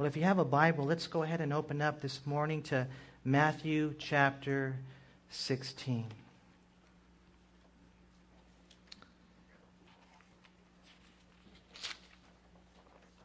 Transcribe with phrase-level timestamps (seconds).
[0.00, 2.86] Well, if you have a Bible, let's go ahead and open up this morning to
[3.22, 4.76] Matthew chapter
[5.28, 6.06] 16.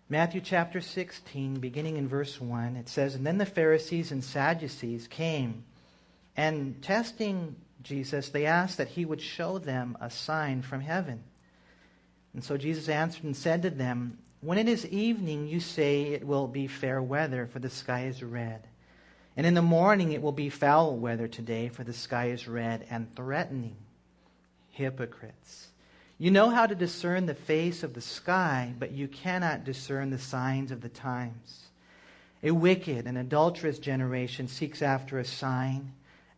[0.10, 5.08] Matthew chapter 16, beginning in verse 1, it says, And then the Pharisees and Sadducees
[5.08, 5.64] came,
[6.36, 11.24] and testing Jesus, they asked that he would show them a sign from heaven.
[12.34, 16.24] And so Jesus answered and said to them, When it is evening, you say it
[16.24, 18.68] will be fair weather, for the sky is red.
[19.36, 22.86] And in the morning it will be foul weather today, for the sky is red
[22.92, 23.76] and threatening.
[24.70, 25.70] Hypocrites.
[26.20, 30.20] You know how to discern the face of the sky, but you cannot discern the
[30.20, 31.70] signs of the times.
[32.44, 35.94] A wicked and adulterous generation seeks after a sign,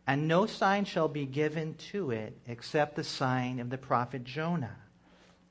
[0.06, 4.78] and no sign shall be given to it except the sign of the prophet Jonah.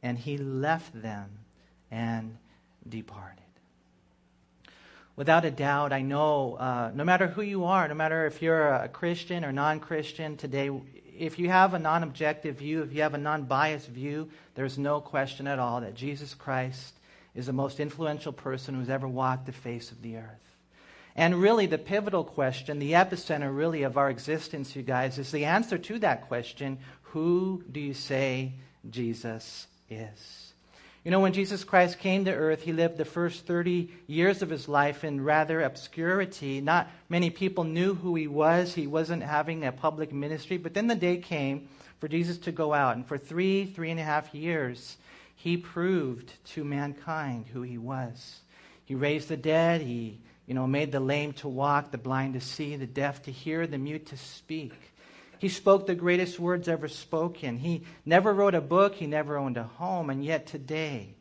[0.02, 1.38] And he left them
[1.92, 2.38] and
[2.90, 3.44] departed.
[5.16, 8.70] Without a doubt, I know uh, no matter who you are, no matter if you're
[8.70, 10.70] a Christian or non Christian today,
[11.18, 14.78] if you have a non objective view, if you have a non biased view, there's
[14.78, 16.94] no question at all that Jesus Christ
[17.34, 20.56] is the most influential person who's ever walked the face of the earth.
[21.16, 25.46] And really, the pivotal question, the epicenter really of our existence, you guys, is the
[25.46, 28.54] answer to that question who do you say
[28.88, 30.47] Jesus is?
[31.08, 34.50] You know, when Jesus Christ came to earth, he lived the first 30 years of
[34.50, 36.60] his life in rather obscurity.
[36.60, 38.74] Not many people knew who he was.
[38.74, 40.58] He wasn't having a public ministry.
[40.58, 41.70] But then the day came
[42.02, 42.98] for Jesus to go out.
[42.98, 44.98] And for three, three and a half years,
[45.34, 48.42] he proved to mankind who he was.
[48.84, 49.80] He raised the dead.
[49.80, 53.32] He, you know, made the lame to walk, the blind to see, the deaf to
[53.32, 54.74] hear, the mute to speak.
[55.40, 57.58] He spoke the greatest words ever spoken.
[57.58, 61.16] He never wrote a book, he never owned a home, and yet today,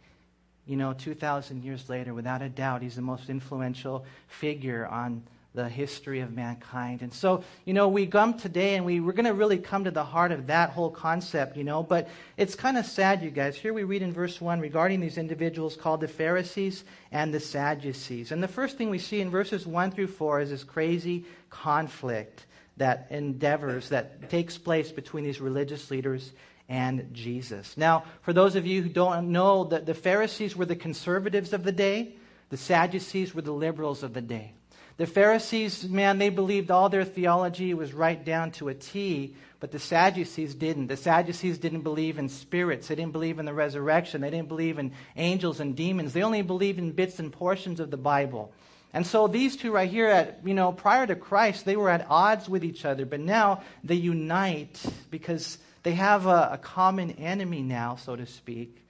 [0.66, 5.22] you know, 2,000 years later, without a doubt, he's the most influential figure on
[5.56, 7.00] the history of mankind.
[7.00, 9.90] And so, you know, we come today and we, we're going to really come to
[9.90, 11.82] the heart of that whole concept, you know.
[11.82, 13.56] But it's kind of sad, you guys.
[13.56, 18.32] Here we read in verse 1 regarding these individuals called the Pharisees and the Sadducees.
[18.32, 22.44] And the first thing we see in verses 1 through 4 is this crazy conflict
[22.76, 26.32] that endeavors that takes place between these religious leaders
[26.68, 27.76] and Jesus.
[27.76, 31.64] Now, for those of you who don't know, that the Pharisees were the conservatives of
[31.64, 32.14] the day,
[32.50, 34.52] the Sadducees were the liberals of the day.
[34.98, 39.70] The Pharisees, man, they believed all their theology was right down to a T, but
[39.70, 40.86] the Sadducees didn't.
[40.86, 42.88] The Sadducees didn't believe in spirits.
[42.88, 44.22] They didn't believe in the resurrection.
[44.22, 46.14] They didn't believe in angels and demons.
[46.14, 48.52] They only believed in bits and portions of the Bible.
[48.92, 52.06] And so these two right here, at, you know, prior to Christ, they were at
[52.08, 57.62] odds with each other, but now they unite because they have a, a common enemy
[57.62, 58.84] now, so to speak.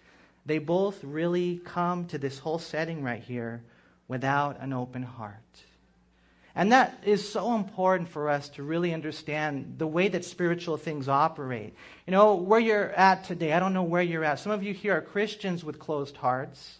[0.46, 3.62] They both really come to this whole setting right here
[4.06, 5.34] without an open heart.
[6.54, 11.06] And that is so important for us to really understand the way that spiritual things
[11.06, 11.74] operate.
[12.06, 14.38] You know, where you're at today, I don't know where you're at.
[14.38, 16.78] Some of you here are Christians with closed hearts.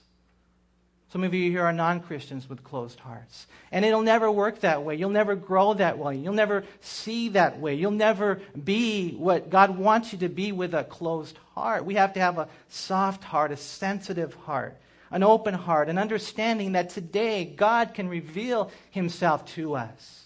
[1.12, 3.46] Some of you here are non Christians with closed hearts.
[3.70, 4.96] And it'll never work that way.
[4.96, 6.16] You'll never grow that way.
[6.16, 7.74] You'll never see that way.
[7.74, 11.84] You'll never be what God wants you to be with a closed heart.
[11.84, 14.76] We have to have a soft heart, a sensitive heart,
[15.10, 20.24] an open heart, an understanding that today God can reveal himself to us.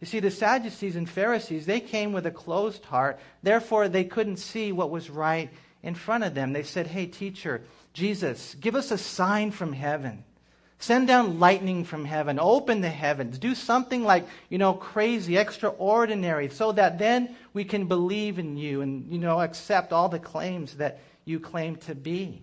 [0.00, 3.18] You see, the Sadducees and Pharisees, they came with a closed heart.
[3.42, 5.50] Therefore, they couldn't see what was right
[5.82, 6.52] in front of them.
[6.52, 7.62] They said, Hey, teacher,
[7.96, 10.22] Jesus, give us a sign from heaven.
[10.78, 12.38] Send down lightning from heaven.
[12.38, 13.38] Open the heavens.
[13.38, 18.82] Do something like, you know, crazy, extraordinary, so that then we can believe in you
[18.82, 22.42] and, you know, accept all the claims that you claim to be.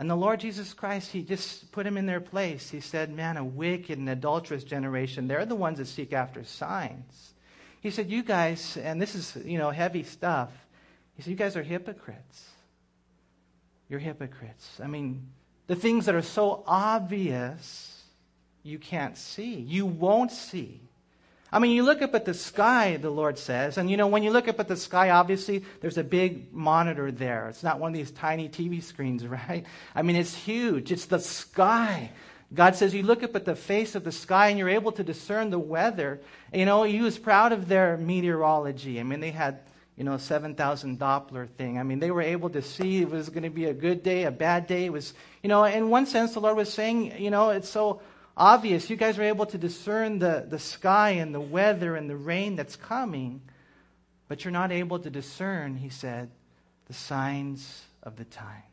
[0.00, 2.70] And the Lord Jesus Christ, He just put him in their place.
[2.70, 7.34] He said, Man, a wicked and adulterous generation, they're the ones that seek after signs.
[7.80, 10.50] He said, You guys, and this is, you know, heavy stuff.
[11.14, 12.50] He said, You guys are hypocrites.
[13.90, 14.78] You're hypocrites.
[14.82, 15.26] I mean,
[15.66, 18.04] the things that are so obvious,
[18.62, 19.56] you can't see.
[19.56, 20.80] You won't see.
[21.52, 24.22] I mean, you look up at the sky, the Lord says, and you know, when
[24.22, 27.48] you look up at the sky, obviously there's a big monitor there.
[27.48, 29.66] It's not one of these tiny TV screens, right?
[29.92, 30.92] I mean, it's huge.
[30.92, 32.12] It's the sky.
[32.54, 35.02] God says you look up at the face of the sky and you're able to
[35.02, 36.20] discern the weather.
[36.54, 39.00] You know, he was proud of their meteorology.
[39.00, 39.60] I mean, they had
[39.96, 41.78] you know, 7,000 Doppler thing.
[41.78, 44.24] I mean, they were able to see it was going to be a good day,
[44.24, 44.86] a bad day.
[44.86, 48.00] It was, you know, in one sense, the Lord was saying, you know, it's so
[48.36, 48.88] obvious.
[48.88, 52.56] You guys are able to discern the, the sky and the weather and the rain
[52.56, 53.42] that's coming,
[54.28, 56.30] but you're not able to discern, he said,
[56.86, 58.69] the signs of the times.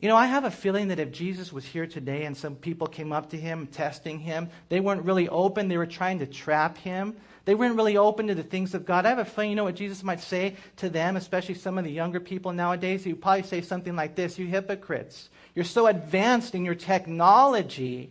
[0.00, 2.86] You know, I have a feeling that if Jesus was here today and some people
[2.86, 5.68] came up to him testing him, they weren't really open.
[5.68, 7.16] They were trying to trap him.
[7.44, 9.04] They weren't really open to the things of God.
[9.04, 11.84] I have a feeling, you know what Jesus might say to them, especially some of
[11.84, 13.04] the younger people nowadays?
[13.04, 18.10] He would probably say something like this You hypocrites, you're so advanced in your technology,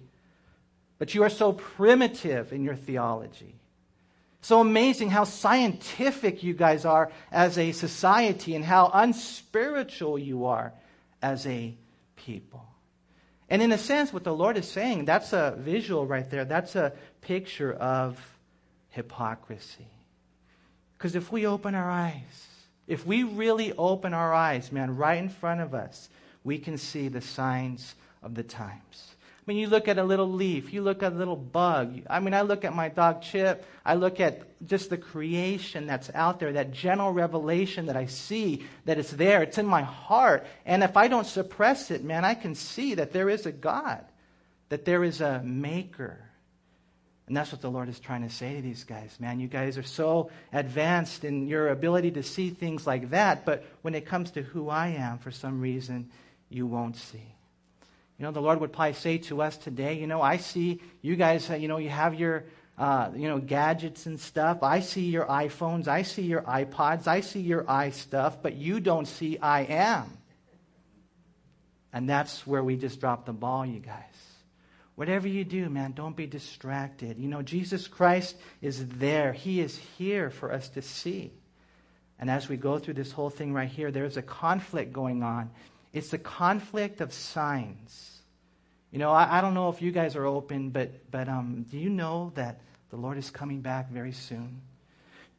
[1.00, 3.56] but you are so primitive in your theology.
[4.42, 10.71] So amazing how scientific you guys are as a society and how unspiritual you are
[11.21, 11.75] as a
[12.16, 12.66] people.
[13.50, 16.45] And in a sense, what the Lord is saying, that's a visual right there.
[16.45, 18.38] That's a picture of
[18.89, 19.88] hypocrisy.
[20.98, 22.48] Because if we open our eyes,
[22.88, 26.10] if we really open our eyes, man, right in front of us,
[26.44, 29.16] we can see the signs of the times.
[29.49, 32.01] I mean, you look at a little leaf, you look at a little bug.
[32.07, 36.11] I mean, I look at my dog Chip, I look at just the creation that's
[36.13, 40.45] out there, that general revelation that I see that it's there, it's in my heart.
[40.67, 44.05] And if I don't suppress it, man, I can see that there is a God,
[44.69, 46.19] that there is a maker.
[47.25, 49.39] And that's what the Lord is trying to say to these guys, man.
[49.39, 53.95] You guys are so advanced in your ability to see things like that, but when
[53.95, 56.11] it comes to who I am, for some reason,
[56.49, 57.33] you won't see.
[58.19, 61.16] You know, the Lord would probably say to us today, you know, I see you
[61.16, 62.44] guys, uh, you know, you have your,
[62.77, 64.62] uh, you know, gadgets and stuff.
[64.62, 65.88] I see your iPhones.
[65.88, 67.07] I see your iPods.
[67.07, 70.18] I see your i stuff, but you don't see I am.
[71.94, 74.04] And that's where we just drop the ball, you guys.
[74.95, 77.18] Whatever you do, man, don't be distracted.
[77.18, 79.31] You know, Jesus Christ is there.
[79.31, 81.31] He is here for us to see.
[82.19, 85.51] And as we go through this whole thing right here, there's a conflict going on.
[85.94, 88.19] It's the conflict of signs.
[88.91, 91.77] You know, I, I don't know if you guys are open, but, but um, do
[91.77, 94.62] you know that the Lord is coming back very soon?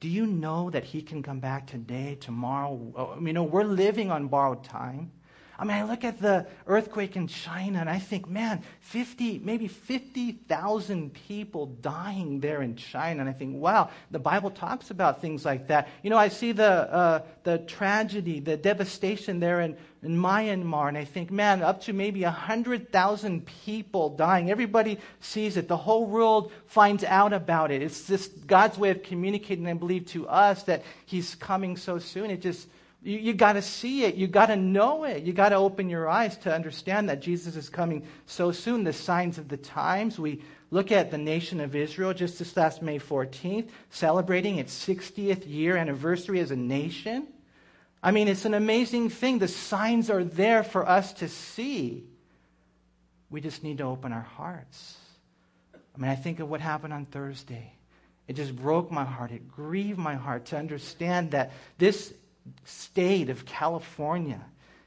[0.00, 2.93] Do you know that He can come back today, tomorrow?
[2.97, 5.12] Oh, you know, we're living on borrowed time.
[5.60, 9.68] I mean, I look at the earthquake in China and I think, man, 50, maybe
[9.68, 13.20] 50,000 people dying there in China.
[13.20, 15.88] And I think, wow, the Bible talks about things like that.
[16.02, 20.96] You know, I see the, uh, the tragedy, the devastation there in, in Myanmar, and
[20.96, 24.50] I think, man, up to maybe 100,000 people dying.
[24.50, 25.68] Everybody sees it.
[25.68, 27.82] The whole world finds out about it.
[27.82, 32.30] It's just God's way of communicating, I believe, to us that He's coming so soon.
[32.30, 32.66] It just
[33.02, 34.14] you, you got to see it.
[34.14, 35.23] You got to know it.
[35.23, 38.85] You got to open your eyes to understand that Jesus is coming so soon.
[38.85, 40.19] The signs of the times.
[40.19, 45.49] We look at the nation of Israel just this last May 14th, celebrating its 60th
[45.49, 47.26] year anniversary as a nation.
[48.02, 49.38] I mean, it's an amazing thing.
[49.38, 52.05] The signs are there for us to see.
[53.31, 54.96] We just need to open our hearts.
[55.75, 57.75] I mean, I think of what happened on Thursday.
[58.29, 59.32] It just broke my heart.
[59.32, 62.14] It grieved my heart to understand that this
[62.64, 64.40] state of California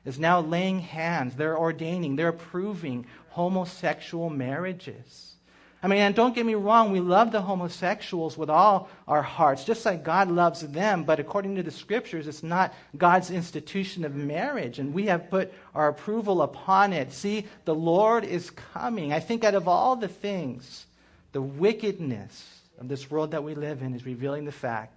[0.05, 5.29] is now laying hands, they're ordaining, they're approving homosexual marriages.
[5.81, 9.65] I mean, and don't get me wrong, we love the homosexuals with all our hearts,
[9.65, 14.15] just like God loves them, but according to the scriptures, it's not God's institution of
[14.15, 17.11] marriage, and we have put our approval upon it.
[17.11, 19.11] See, the Lord is coming.
[19.11, 20.85] I think out of all the things,
[21.33, 24.95] the wickedness of this world that we live in is revealing the fact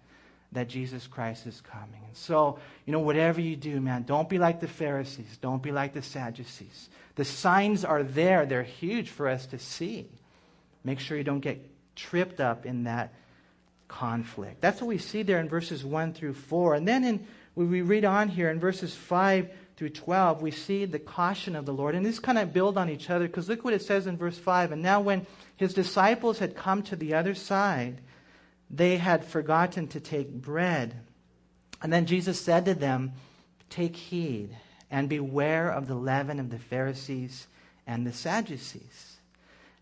[0.53, 2.03] that Jesus Christ is coming.
[2.07, 5.39] And so, you know, whatever you do, man, don't be like the Pharisees.
[5.41, 6.89] Don't be like the Sadducees.
[7.17, 10.09] The signs are there, they're huge for us to see.
[10.85, 13.13] Make sure you don't get tripped up in that
[13.89, 14.61] conflict.
[14.61, 16.75] That's what we see there in verses 1 through 4.
[16.75, 20.85] And then in, when we read on here in verses 5 through 12, we see
[20.85, 21.95] the caution of the Lord.
[21.95, 24.39] And these kind of build on each other because look what it says in verse
[24.39, 24.73] 5.
[24.73, 25.27] And now, when
[25.57, 28.01] his disciples had come to the other side,
[28.71, 30.95] they had forgotten to take bread.
[31.83, 33.13] And then Jesus said to them,
[33.71, 34.57] Take heed
[34.91, 37.47] and beware of the leaven of the Pharisees
[37.87, 39.17] and the Sadducees.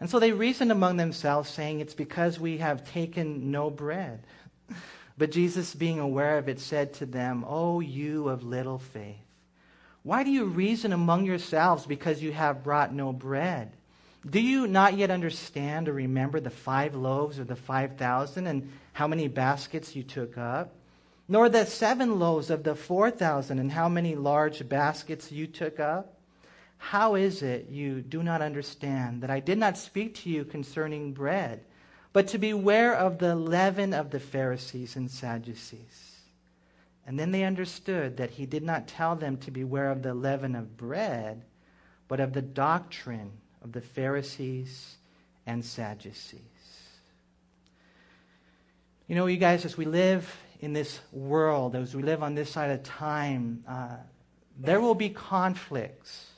[0.00, 4.20] And so they reasoned among themselves, saying, It's because we have taken no bread.
[5.16, 9.24] But Jesus, being aware of it, said to them, O you of little faith,
[10.02, 13.70] why do you reason among yourselves because you have brought no bread?
[14.28, 18.73] Do you not yet understand or remember the five loaves of the five thousand and
[18.95, 20.75] how many baskets you took up?
[21.28, 25.78] Nor the seven loaves of the four thousand and how many large baskets you took
[25.78, 26.19] up?
[26.78, 31.12] How is it you do not understand that I did not speak to you concerning
[31.12, 31.61] bread,
[32.12, 36.12] but to beware of the leaven of the Pharisees and Sadducees?
[37.07, 40.54] And then they understood that he did not tell them to beware of the leaven
[40.54, 41.43] of bread,
[42.09, 43.33] but of the doctrine
[43.64, 44.97] of the Pharisees
[45.47, 46.40] and Sadducees.
[49.09, 52.50] You know, you guys, as we live in this world, as we live on this
[52.50, 53.97] side of time, uh,
[54.61, 56.30] there will be conflicts.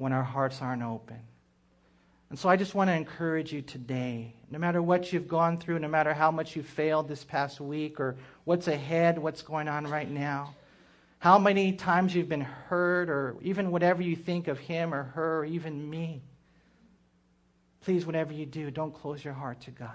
[0.00, 1.18] when our hearts aren't open.
[2.30, 5.78] And so I just want to encourage you today, no matter what you've gone through,
[5.80, 9.86] no matter how much you've failed this past week, or what's ahead, what's going on
[9.86, 10.54] right now,
[11.20, 15.40] how many times you've been hurt, or even whatever you think of him or her,
[15.40, 16.22] or even me.
[17.82, 19.90] Please, whatever you do, don't close your heart to God.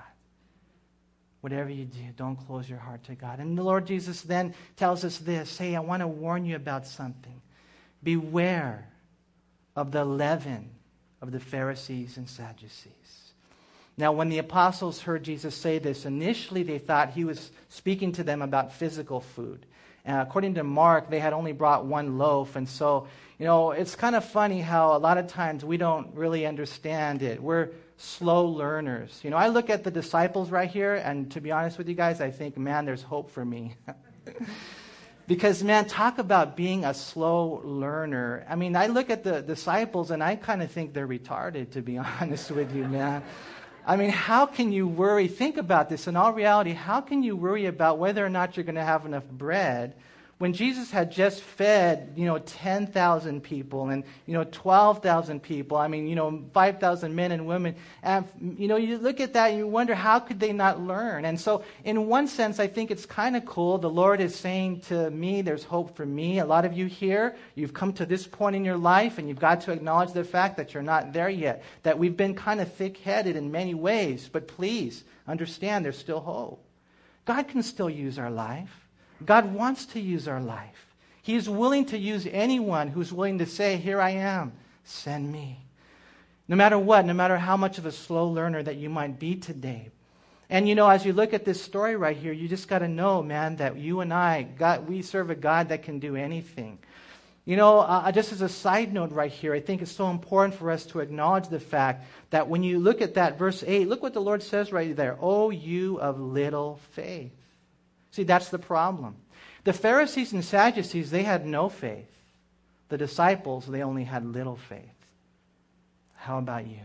[1.41, 3.39] Whatever you do, don't close your heart to God.
[3.39, 6.86] And the Lord Jesus then tells us this Hey, I want to warn you about
[6.86, 7.41] something.
[8.03, 8.88] Beware
[9.75, 10.70] of the leaven
[11.22, 12.91] of the Pharisees and Sadducees.
[13.98, 18.24] Now, when the apostles heard Jesus say this, initially they thought he was speaking to
[18.24, 19.65] them about physical food.
[20.07, 22.55] Uh, according to Mark, they had only brought one loaf.
[22.55, 23.07] And so,
[23.39, 27.24] you know, it's kind of funny how a lot of times we don't really understand
[27.24, 27.41] it.
[27.41, 29.19] We're slow learners.
[29.24, 31.95] You know, I look at the disciples right here, and to be honest with you
[31.95, 33.75] guys, I think, man, there's hope for me.
[35.27, 38.45] Because, man, talk about being a slow learner.
[38.47, 41.81] I mean, I look at the disciples and I kind of think they're retarded, to
[41.81, 43.24] be honest with you, man.
[43.88, 45.27] I mean, how can you worry?
[45.27, 46.08] Think about this.
[46.08, 49.06] In all reality, how can you worry about whether or not you're going to have
[49.06, 49.94] enough bread
[50.38, 55.88] when Jesus had just fed, you know, 10,000 people and, you know, 12,000 people, I
[55.88, 58.27] mean, you know, 5,000 men and women, and,
[58.58, 61.24] you know, you look at that and you wonder how could they not learn?
[61.24, 63.77] And so, in one sense, I think it's kind of cool.
[63.77, 66.39] The Lord is saying to me, there's hope for me.
[66.39, 69.39] A lot of you here, you've come to this point in your life and you've
[69.39, 72.74] got to acknowledge the fact that you're not there yet, that we've been kind of
[72.74, 76.62] thick headed in many ways, but please understand there's still hope.
[77.24, 78.85] God can still use our life.
[79.25, 80.86] God wants to use our life.
[81.22, 84.53] He is willing to use anyone who's willing to say, Here I am,
[84.84, 85.60] send me.
[86.48, 89.36] No matter what, no matter how much of a slow learner that you might be
[89.36, 89.89] today.
[90.50, 92.88] And you know, as you look at this story right here, you just got to
[92.88, 96.77] know, man, that you and I, God, we serve a God that can do anything.
[97.46, 100.55] You know, uh, just as a side note right here, I think it's so important
[100.55, 104.01] for us to acknowledge the fact that when you look at that verse 8, look
[104.01, 105.17] what the Lord says right there.
[105.20, 107.32] Oh, you of little faith.
[108.15, 109.17] See, that's the problem.
[109.65, 112.07] The Pharisees and Sadducees, they had no faith.
[112.88, 114.79] The disciples, they only had little faith.
[116.13, 116.79] How about you?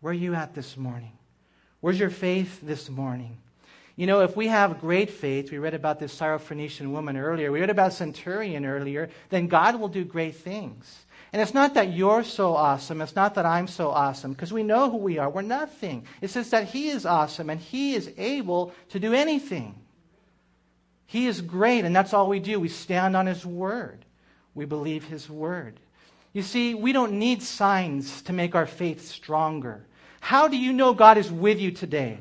[0.00, 1.10] Where are you at this morning?
[1.80, 3.38] Where's your faith this morning?
[3.96, 7.58] You know, if we have great faith, we read about this Syrophoenician woman earlier, we
[7.58, 11.04] read about Centurion earlier, then God will do great things.
[11.32, 14.62] And it's not that you're so awesome, it's not that I'm so awesome, because we
[14.62, 15.28] know who we are.
[15.28, 16.06] We're nothing.
[16.20, 19.81] It's just that He is awesome and He is able to do anything.
[21.12, 22.58] He is great, and that's all we do.
[22.58, 24.06] We stand on His Word,
[24.54, 25.78] we believe His Word.
[26.32, 29.84] You see, we don't need signs to make our faith stronger.
[30.20, 32.20] How do you know God is with you today?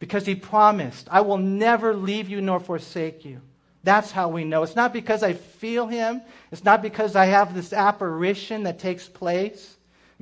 [0.00, 3.42] Because He promised, I will never leave you nor forsake you.
[3.84, 4.64] That's how we know.
[4.64, 9.06] It's not because I feel Him, it's not because I have this apparition that takes
[9.06, 9.76] place.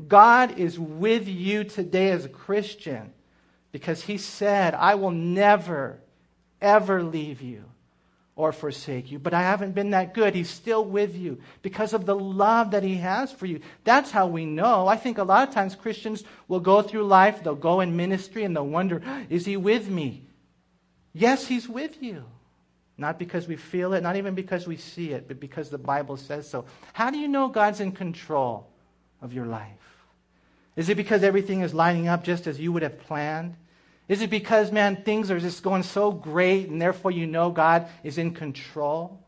[0.09, 3.15] God is with you today as a Christian
[3.71, 6.02] because He said, I will never
[6.63, 7.65] ever leave you
[8.35, 9.19] or forsake you.
[9.19, 10.35] But I haven't been that good.
[10.35, 13.61] He's still with you because of the love that He has for you.
[13.85, 14.87] That's how we know.
[14.87, 18.45] I think a lot of times Christians will go through life, they'll go in ministry,
[18.45, 20.23] and they'll wonder, is He with me?
[21.13, 22.25] Yes, He's with you.
[22.97, 26.17] Not because we feel it, not even because we see it, but because the Bible
[26.17, 26.65] says so.
[26.93, 28.69] How do you know God's in control
[29.21, 29.69] of your life?
[30.77, 33.57] Is it because everything is lining up just as you would have planned?
[34.09, 37.89] Is it because, man, things are just going so great and therefore you know God
[38.03, 39.25] is in control?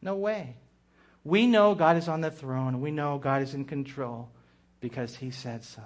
[0.00, 0.56] No way.
[1.24, 2.80] We know God is on the throne.
[2.80, 4.28] We know God is in control
[4.80, 5.82] because He said so.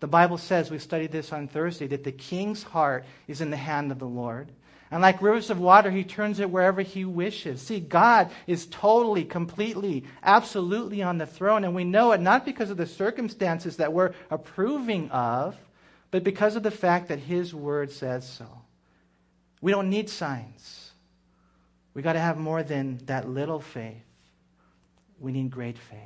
[0.00, 3.56] The Bible says, we studied this on Thursday, that the king's heart is in the
[3.56, 4.52] hand of the Lord.
[4.90, 7.60] And like rivers of water, he turns it wherever he wishes.
[7.60, 11.64] See, God is totally, completely, absolutely on the throne.
[11.64, 15.56] And we know it not because of the circumstances that we're approving of,
[16.10, 18.46] but because of the fact that His Word says so.
[19.60, 20.92] We don't need signs.
[21.94, 24.04] We got to have more than that little faith.
[25.18, 25.98] We need great faith.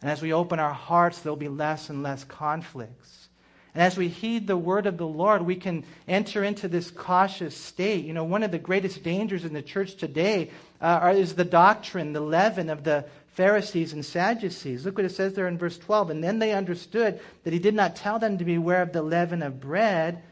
[0.00, 3.28] And as we open our hearts, there'll be less and less conflicts.
[3.74, 7.54] And as we heed the word of the Lord, we can enter into this cautious
[7.54, 8.04] state.
[8.04, 12.12] You know, one of the greatest dangers in the church today uh, is the doctrine,
[12.12, 14.84] the leaven of the Pharisees and Sadducees.
[14.84, 16.10] Look what it says there in verse 12.
[16.10, 19.42] And then they understood that he did not tell them to beware of the leaven
[19.42, 20.22] of bread,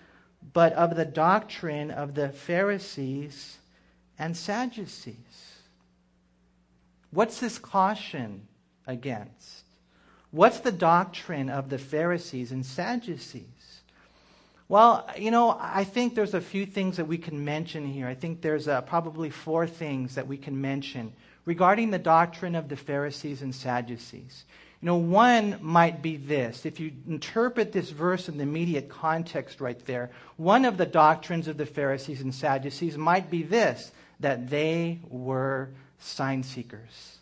[0.53, 3.59] but of the doctrine of the Pharisees
[4.19, 5.17] and Sadducees.
[7.11, 8.47] What's this caution
[8.87, 9.65] against?
[10.31, 13.45] What's the doctrine of the Pharisees and Sadducees?
[14.69, 18.07] Well, you know, I think there's a few things that we can mention here.
[18.07, 21.15] I think there's uh, probably four things that we can mention
[21.49, 24.45] regarding the doctrine of the Pharisees and Sadducees.
[24.83, 26.67] You know, one might be this.
[26.67, 31.49] If you interpret this verse in the immediate context right there, one of the doctrines
[31.49, 33.91] of the Pharisees and Sadducees might be this
[34.21, 37.17] that they were sign seekers.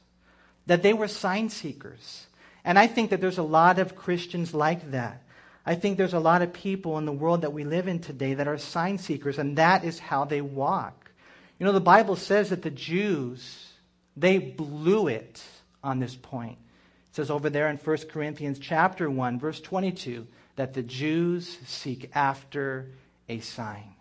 [0.67, 2.27] That they were sign seekers.
[2.65, 5.23] And I think that there's a lot of Christians like that.
[5.65, 8.35] I think there's a lot of people in the world that we live in today
[8.35, 11.13] that are sign seekers, and that is how they walk.
[11.61, 13.66] You know, the Bible says that the Jews,
[14.17, 15.43] they blew it
[15.83, 16.59] on this point.
[17.11, 22.11] It says over there in 1 Corinthians chapter 1, verse 22, that the Jews seek
[22.15, 22.91] after
[23.29, 23.95] a sign.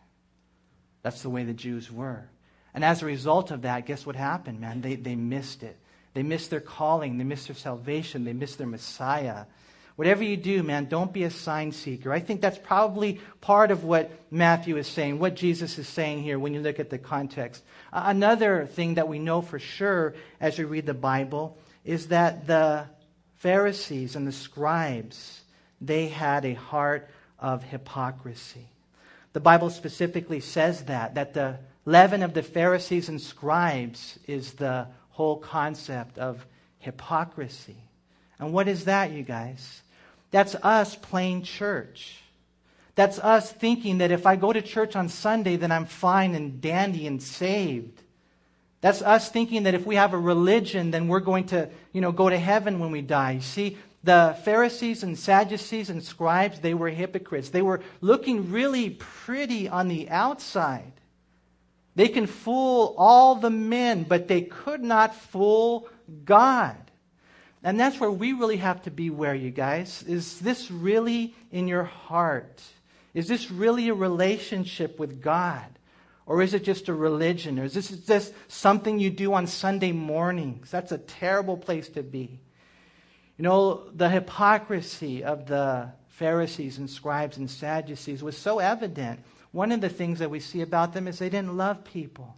[1.01, 2.29] That's the way the Jews were.
[2.73, 4.81] And as a result of that, guess what happened, man?
[4.81, 5.77] They, they missed it.
[6.13, 7.17] They missed their calling.
[7.17, 8.23] They missed their salvation.
[8.23, 9.45] They missed their Messiah.
[9.95, 12.11] Whatever you do, man, don't be a sign seeker.
[12.11, 16.37] I think that's probably part of what Matthew is saying, what Jesus is saying here
[16.37, 17.63] when you look at the context.
[17.93, 22.87] Another thing that we know for sure as we read the Bible is that the
[23.35, 25.41] Pharisees and the scribes,
[25.79, 27.09] they had a heart
[27.39, 28.67] of hypocrisy.
[29.31, 34.87] The Bible specifically says that, that the leaven of the Pharisees and scribes is the
[35.11, 36.45] whole concept of
[36.79, 37.77] hypocrisy.
[38.39, 39.81] And what is that, you guys?
[40.35, 42.17] That's us playing church.
[42.95, 46.59] That's us thinking that if I go to church on Sunday, then I'm fine and
[46.59, 48.01] dandy and saved.
[48.81, 52.11] That's us thinking that if we have a religion, then we're going to, you know,
[52.11, 53.39] go to heaven when we die.
[53.39, 57.47] See, the Pharisees and Sadducees and scribes, they were hypocrites.
[57.47, 60.91] They were looking really pretty on the outside.
[61.95, 65.87] They can fool all the men, but they could not fool
[66.25, 66.84] God.
[67.65, 70.03] And that's where we really have to beware, you guys.
[70.03, 72.61] Is this really in your heart?
[73.15, 75.65] Is this really a relationship with God?
[76.27, 77.57] Or is it just a religion?
[77.57, 80.69] Or is this just something you do on Sunday mornings?
[80.69, 82.39] That's a terrible place to be.
[83.35, 89.21] You know, the hypocrisy of the Pharisees and scribes and Sadducees was so evident.
[89.51, 92.35] One of the things that we see about them is they didn't love people.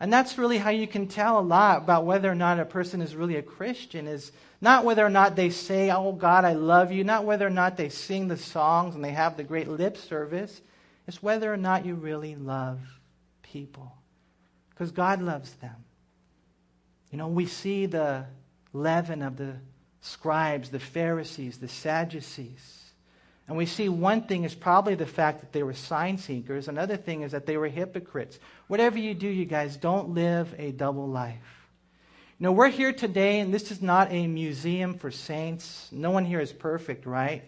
[0.00, 3.00] And that's really how you can tell a lot about whether or not a person
[3.00, 6.90] is really a Christian is not whether or not they say, "Oh God, I love
[6.90, 9.96] you," not whether or not they sing the songs and they have the great lip
[9.96, 10.60] service.
[11.06, 12.80] It's whether or not you really love
[13.42, 13.92] people.
[14.70, 15.84] Because God loves them.
[17.10, 18.26] You know, we see the
[18.72, 19.56] leaven of the
[20.00, 22.83] scribes, the Pharisees, the Sadducees.
[23.46, 26.68] And we see one thing is probably the fact that they were sign seekers.
[26.68, 28.38] Another thing is that they were hypocrites.
[28.68, 31.68] Whatever you do, you guys, don't live a double life.
[32.38, 35.88] You know, we're here today, and this is not a museum for saints.
[35.92, 37.44] No one here is perfect, right?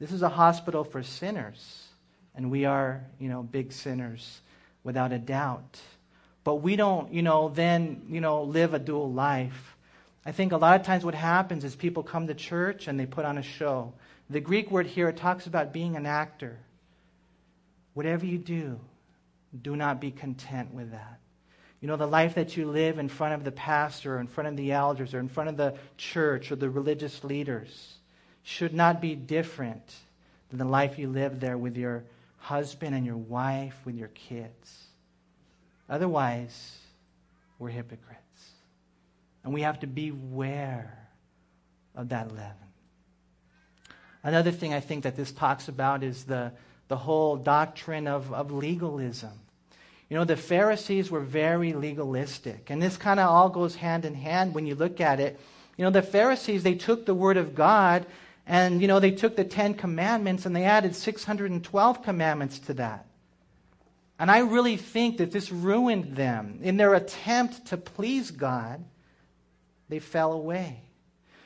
[0.00, 1.84] This is a hospital for sinners.
[2.34, 4.40] And we are, you know, big sinners,
[4.82, 5.78] without a doubt.
[6.42, 9.76] But we don't, you know, then, you know, live a dual life.
[10.26, 13.06] I think a lot of times what happens is people come to church and they
[13.06, 13.92] put on a show.
[14.34, 16.58] The Greek word here talks about being an actor.
[17.92, 18.80] Whatever you do,
[19.62, 21.20] do not be content with that.
[21.80, 24.48] You know, the life that you live in front of the pastor or in front
[24.48, 27.98] of the elders or in front of the church or the religious leaders
[28.42, 29.94] should not be different
[30.50, 32.02] than the life you live there with your
[32.38, 34.86] husband and your wife, with your kids.
[35.88, 36.76] Otherwise,
[37.60, 38.50] we're hypocrites.
[39.44, 41.06] And we have to beware
[41.94, 42.63] of that leaven.
[44.24, 46.50] Another thing I think that this talks about is the,
[46.88, 49.32] the whole doctrine of, of legalism.
[50.08, 52.70] You know, the Pharisees were very legalistic.
[52.70, 55.38] And this kind of all goes hand in hand when you look at it.
[55.76, 58.06] You know, the Pharisees, they took the Word of God
[58.46, 63.06] and, you know, they took the Ten Commandments and they added 612 commandments to that.
[64.18, 66.60] And I really think that this ruined them.
[66.62, 68.84] In their attempt to please God,
[69.88, 70.80] they fell away.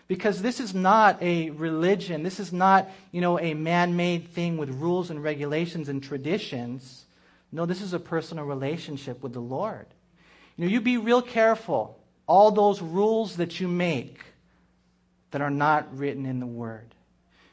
[0.09, 2.23] Because this is not a religion.
[2.23, 7.05] This is not, you know, a man-made thing with rules and regulations and traditions.
[7.53, 9.87] No, this is a personal relationship with the Lord.
[10.57, 11.99] You know, you be real careful.
[12.27, 14.21] All those rules that you make
[15.31, 16.95] that are not written in the Word.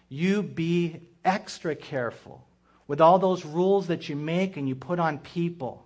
[0.08, 2.46] You be extra careful
[2.88, 5.86] with all those rules that you make and you put on people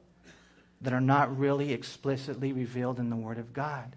[0.81, 3.95] that are not really explicitly revealed in the Word of God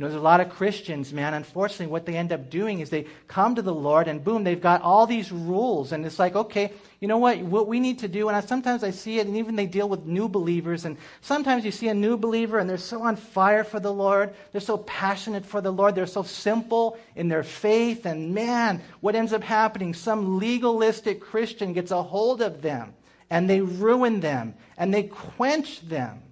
[0.00, 3.06] know, there's a lot of Christians, man, unfortunately, what they end up doing is they
[3.28, 5.92] come to the Lord and boom, they've got all these rules.
[5.92, 7.38] And it's like, okay, you know what?
[7.38, 9.88] What we need to do, and I, sometimes I see it, and even they deal
[9.88, 10.86] with new believers.
[10.86, 14.34] And sometimes you see a new believer and they're so on fire for the Lord.
[14.52, 15.94] They're so passionate for the Lord.
[15.94, 18.06] They're so simple in their faith.
[18.06, 19.92] And man, what ends up happening?
[19.92, 22.94] Some legalistic Christian gets a hold of them
[23.28, 26.22] and they ruin them and they quench them.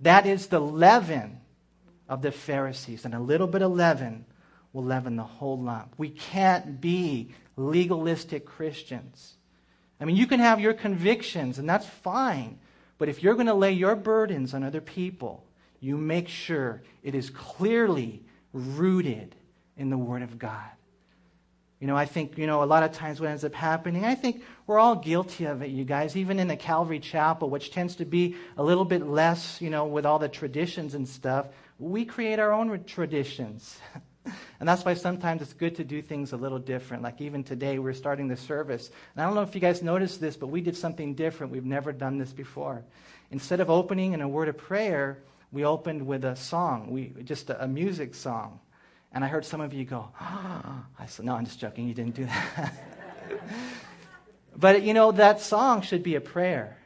[0.00, 1.40] That is the leaven
[2.08, 4.24] of the Pharisees, and a little bit of leaven
[4.72, 5.94] will leaven the whole lump.
[5.96, 9.34] We can't be legalistic Christians.
[10.00, 12.58] I mean, you can have your convictions, and that's fine.
[12.98, 15.44] But if you're going to lay your burdens on other people,
[15.80, 19.34] you make sure it is clearly rooted
[19.76, 20.70] in the Word of God.
[21.80, 24.14] You know, I think, you know, a lot of times what ends up happening, I
[24.14, 27.96] think we're all guilty of it, you guys, even in the Calvary Chapel, which tends
[27.96, 31.48] to be a little bit less, you know, with all the traditions and stuff.
[31.78, 33.78] We create our own traditions.
[34.60, 37.02] and that's why sometimes it's good to do things a little different.
[37.02, 38.90] Like even today, we're starting the service.
[39.14, 41.52] And I don't know if you guys noticed this, but we did something different.
[41.52, 42.82] We've never done this before.
[43.30, 45.18] Instead of opening in a word of prayer,
[45.52, 48.60] we opened with a song, we, just a, a music song.
[49.12, 50.84] And I heard some of you go, oh.
[50.98, 51.86] I said, no, I'm just joking.
[51.86, 52.74] You didn't do that.
[54.56, 56.76] but, you know, that song should be a prayer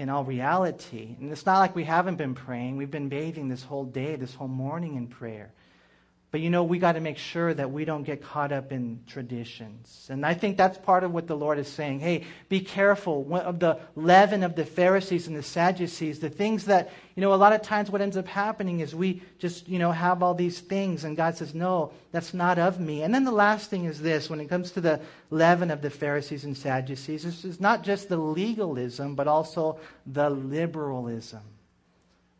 [0.00, 1.14] in all reality.
[1.20, 2.78] And it's not like we haven't been praying.
[2.78, 5.52] We've been bathing this whole day, this whole morning in prayer.
[6.30, 9.00] But you know, we got to make sure that we don't get caught up in
[9.08, 10.06] traditions.
[10.10, 11.98] And I think that's part of what the Lord is saying.
[11.98, 16.92] Hey, be careful of the leaven of the Pharisees and the Sadducees, the things that,
[17.16, 19.90] you know, a lot of times what ends up happening is we just, you know,
[19.90, 23.02] have all these things, and God says, no, that's not of me.
[23.02, 25.90] And then the last thing is this when it comes to the leaven of the
[25.90, 31.42] Pharisees and Sadducees, this is not just the legalism, but also the liberalism.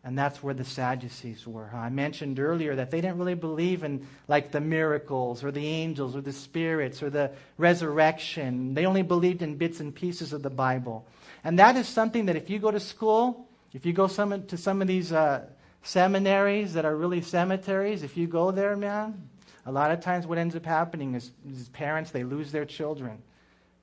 [0.03, 1.71] And that's where the Sadducees were.
[1.75, 6.17] I mentioned earlier that they didn't really believe in like the miracles or the angels
[6.17, 8.73] or the spirits or the resurrection.
[8.73, 11.07] They only believed in bits and pieces of the Bible.
[11.45, 14.57] And that is something that if you go to school, if you go some, to
[14.57, 15.45] some of these uh,
[15.83, 19.29] seminaries that are really cemeteries, if you go there, man,
[19.67, 23.23] a lot of times what ends up happening is, is parents, they lose their children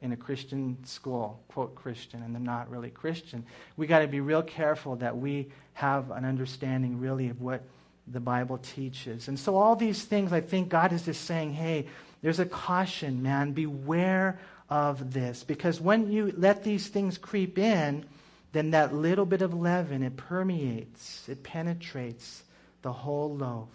[0.01, 3.45] in a Christian school, quote Christian, and they're not really Christian.
[3.77, 7.63] We got to be real careful that we have an understanding really of what
[8.07, 9.27] the Bible teaches.
[9.27, 11.88] And so all these things, I think God is just saying, hey,
[12.21, 15.43] there's a caution, man, beware of this.
[15.43, 18.05] Because when you let these things creep in,
[18.53, 22.43] then that little bit of leaven, it permeates, it penetrates
[22.81, 23.69] the whole loaf.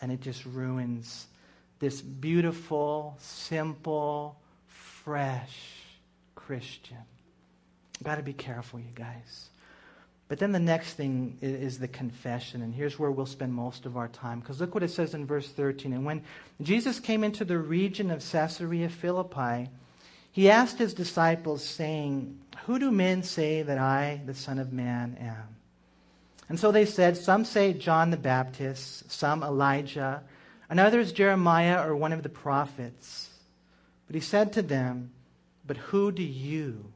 [0.00, 1.26] And it just ruins
[1.80, 4.38] this beautiful, simple,
[5.08, 5.56] fresh
[6.34, 6.98] Christian.
[8.04, 9.48] Got to be careful, you guys.
[10.28, 13.96] But then the next thing is the confession, and here's where we'll spend most of
[13.96, 14.40] our time.
[14.40, 15.94] Because look what it says in verse 13.
[15.94, 16.24] And when
[16.60, 19.70] Jesus came into the region of Caesarea Philippi,
[20.30, 25.16] he asked his disciples, saying, Who do men say that I, the Son of Man,
[25.18, 25.56] am?
[26.50, 30.22] And so they said, Some say John the Baptist, some Elijah,
[30.68, 33.30] and others Jeremiah or one of the prophets.
[34.08, 35.12] But he said to them,
[35.66, 36.86] But who do you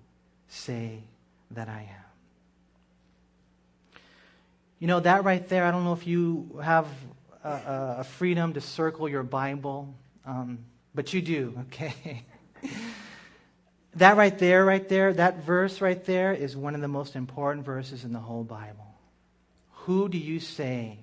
[0.48, 1.05] say
[1.53, 2.03] that I am?
[4.81, 6.88] You know, that right there, I don't know if you have
[7.44, 9.94] a, a freedom to circle your Bible,
[10.27, 10.59] um,
[10.94, 12.25] but you do, okay?
[13.94, 17.64] that right there, right there, that verse right there is one of the most important
[17.64, 18.96] verses in the whole Bible.
[19.85, 20.98] Who do you say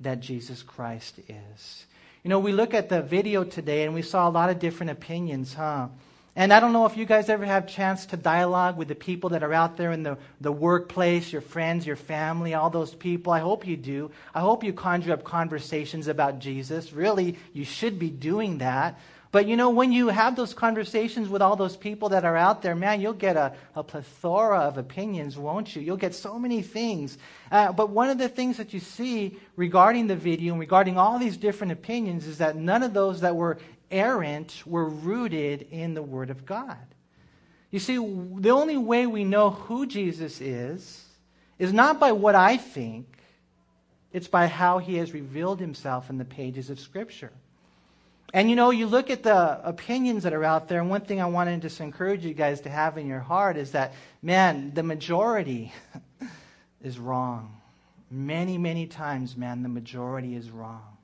[0.00, 1.86] that Jesus Christ is?
[2.22, 4.90] You know, we look at the video today and we saw a lot of different
[4.90, 5.88] opinions, huh?
[6.36, 9.30] And I don't know if you guys ever have chance to dialogue with the people
[9.30, 13.32] that are out there in the, the workplace, your friends, your family, all those people.
[13.32, 14.10] I hope you do.
[14.34, 16.92] I hope you conjure up conversations about Jesus.
[16.92, 19.00] Really, you should be doing that.
[19.32, 22.62] But you know, when you have those conversations with all those people that are out
[22.62, 25.82] there, man, you'll get a, a plethora of opinions, won't you?
[25.82, 27.16] You'll get so many things.
[27.52, 31.18] Uh, but one of the things that you see regarding the video and regarding all
[31.18, 36.02] these different opinions is that none of those that were errant were rooted in the
[36.02, 36.76] Word of God.
[37.70, 41.04] You see, the only way we know who Jesus is
[41.56, 43.06] is not by what I think,
[44.12, 47.30] it's by how he has revealed himself in the pages of Scripture.
[48.32, 51.20] And you know, you look at the opinions that are out there, and one thing
[51.20, 54.72] I want to just encourage you guys to have in your heart is that, man,
[54.72, 55.72] the majority
[56.82, 57.56] is wrong.
[58.10, 60.96] Many, many times, man, the majority is wrong.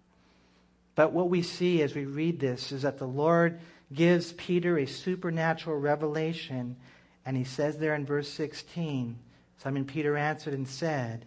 [0.95, 3.61] But what we see as we read this is that the Lord
[3.93, 6.77] gives Peter a supernatural revelation,
[7.25, 9.19] and he says there in verse 16
[9.59, 11.25] Simon Peter answered and said,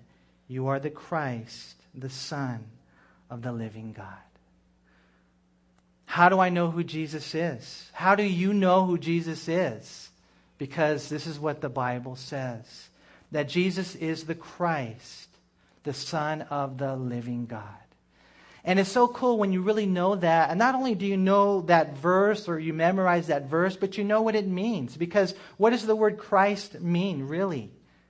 [0.47, 2.63] You are the Christ, the Son
[3.29, 4.28] of the living God.
[6.09, 7.87] How do I know who Jesus is?
[7.93, 10.09] How do you know who Jesus is?
[10.57, 12.89] Because this is what the Bible says
[13.31, 15.29] that Jesus is the Christ,
[15.83, 17.61] the Son of the living God.
[18.63, 20.49] And it's so cool when you really know that.
[20.49, 24.03] And not only do you know that verse or you memorize that verse, but you
[24.03, 24.97] know what it means.
[24.97, 27.69] Because what does the word Christ mean, really?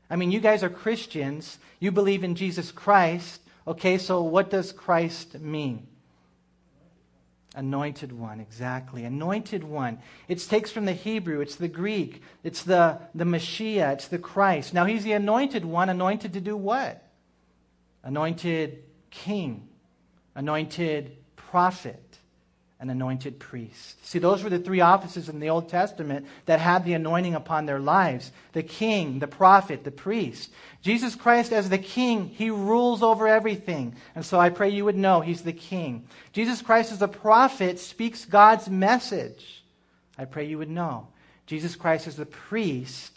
[0.09, 1.57] I mean, you guys are Christians.
[1.81, 3.41] You believe in Jesus Christ.
[3.67, 5.88] Okay, so what does Christ mean?
[7.55, 9.03] Anointed one, exactly.
[9.05, 9.99] Anointed one.
[10.27, 14.73] It takes from the Hebrew, it's the Greek, it's the, the Messiah, it's the Christ.
[14.73, 17.03] Now, he's the anointed one, anointed to do what?
[18.03, 19.67] Anointed king,
[20.35, 22.09] anointed prophet,
[22.80, 24.06] an anointed priest.
[24.06, 27.65] See, those were the three offices in the Old Testament that had the anointing upon
[27.65, 30.50] their lives the king, the prophet, the priest.
[30.82, 33.96] Jesus Christ, as the king, he rules over everything.
[34.15, 36.08] And so I pray you would know he's the king.
[36.32, 39.63] Jesus Christ, as a prophet, speaks God's message.
[40.18, 41.08] I pray you would know.
[41.48, 43.13] Jesus Christ, as the priest,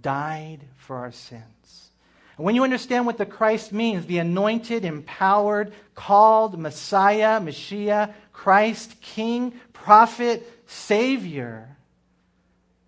[0.00, 1.90] died for our sins.
[2.36, 9.00] And when you understand what the Christ means, the anointed, empowered, called Messiah, Messiah, Christ,
[9.00, 11.76] King, Prophet, Savior,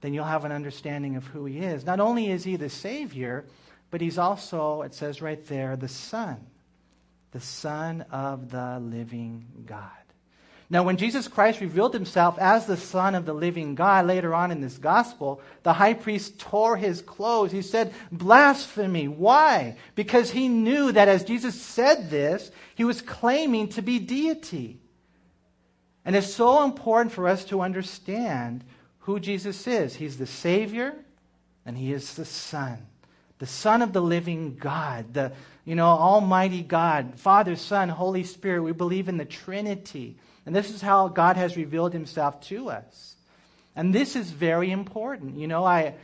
[0.01, 1.85] then you'll have an understanding of who He is.
[1.85, 3.45] Not only is He the Savior,
[3.91, 6.47] but He's also, it says right there, the Son,
[7.33, 9.91] the Son of the living God.
[10.75, 14.51] Now, when Jesus Christ revealed himself as the Son of the living God later on
[14.51, 17.53] in this gospel, the high priest tore his clothes.
[17.53, 19.07] He said, Blasphemy.
[19.07, 19.77] Why?
[19.95, 24.81] Because he knew that as Jesus said this, he was claiming to be deity.
[26.05, 28.65] And it's so important for us to understand
[28.99, 29.95] who Jesus is.
[29.95, 30.97] He's the Savior
[31.65, 32.85] and he is the Son.
[33.39, 35.31] The Son of the living God, the
[35.65, 38.63] you know, Almighty God, Father, Son, Holy Spirit.
[38.63, 40.17] We believe in the Trinity.
[40.47, 43.17] And this is how God has revealed himself to us.
[43.75, 45.39] And this is very important.
[45.39, 45.95] You know, I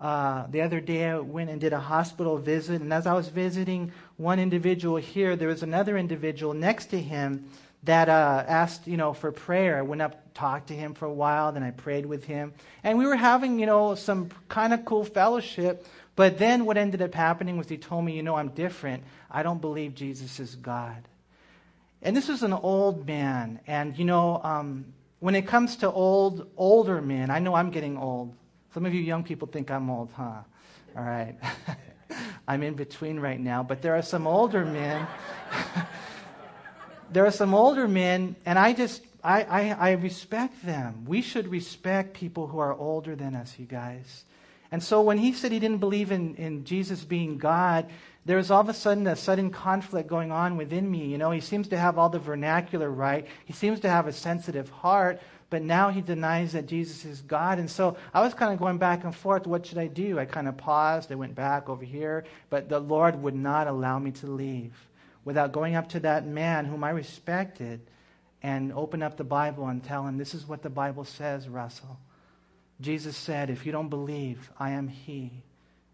[0.00, 3.28] uh, the other day I went and did a hospital visit, and as I was
[3.28, 7.50] visiting one individual here, there was another individual next to him
[7.82, 9.76] that uh, asked, you know, for prayer.
[9.76, 12.52] I went up, talked to him for a while, then I prayed with him,
[12.84, 15.84] and we were having, you know, some kind of cool fellowship.
[16.18, 19.04] But then what ended up happening was he told me, you know, I'm different.
[19.30, 21.06] I don't believe Jesus is God.
[22.02, 23.60] And this was an old man.
[23.68, 24.86] And, you know, um,
[25.20, 28.34] when it comes to old, older men, I know I'm getting old.
[28.74, 30.42] Some of you young people think I'm old, huh?
[30.96, 31.36] All right.
[32.48, 33.62] I'm in between right now.
[33.62, 35.06] But there are some older men.
[37.12, 41.04] there are some older men, and I just, I, I, I respect them.
[41.06, 44.24] We should respect people who are older than us, you guys.
[44.70, 47.88] And so when he said he didn't believe in, in Jesus being God,
[48.26, 51.06] there was all of a sudden a sudden conflict going on within me.
[51.06, 53.26] You know, he seems to have all the vernacular right.
[53.46, 57.58] He seems to have a sensitive heart, but now he denies that Jesus is God.
[57.58, 59.46] And so I was kind of going back and forth.
[59.46, 60.18] What should I do?
[60.18, 61.10] I kind of paused.
[61.10, 64.74] I went back over here, but the Lord would not allow me to leave
[65.24, 67.80] without going up to that man whom I respected
[68.42, 71.98] and open up the Bible and tell him, This is what the Bible says, Russell.
[72.80, 75.42] Jesus said, If you don't believe I am He,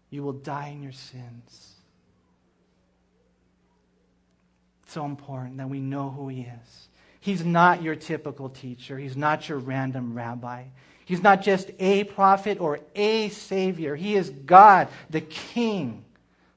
[0.09, 1.73] you will die in your sins.
[4.83, 6.87] It's so important that we know who he is.
[7.19, 10.65] He's not your typical teacher, he's not your random rabbi.
[11.05, 13.95] He's not just a prophet or a savior.
[13.95, 16.03] He is God, the king,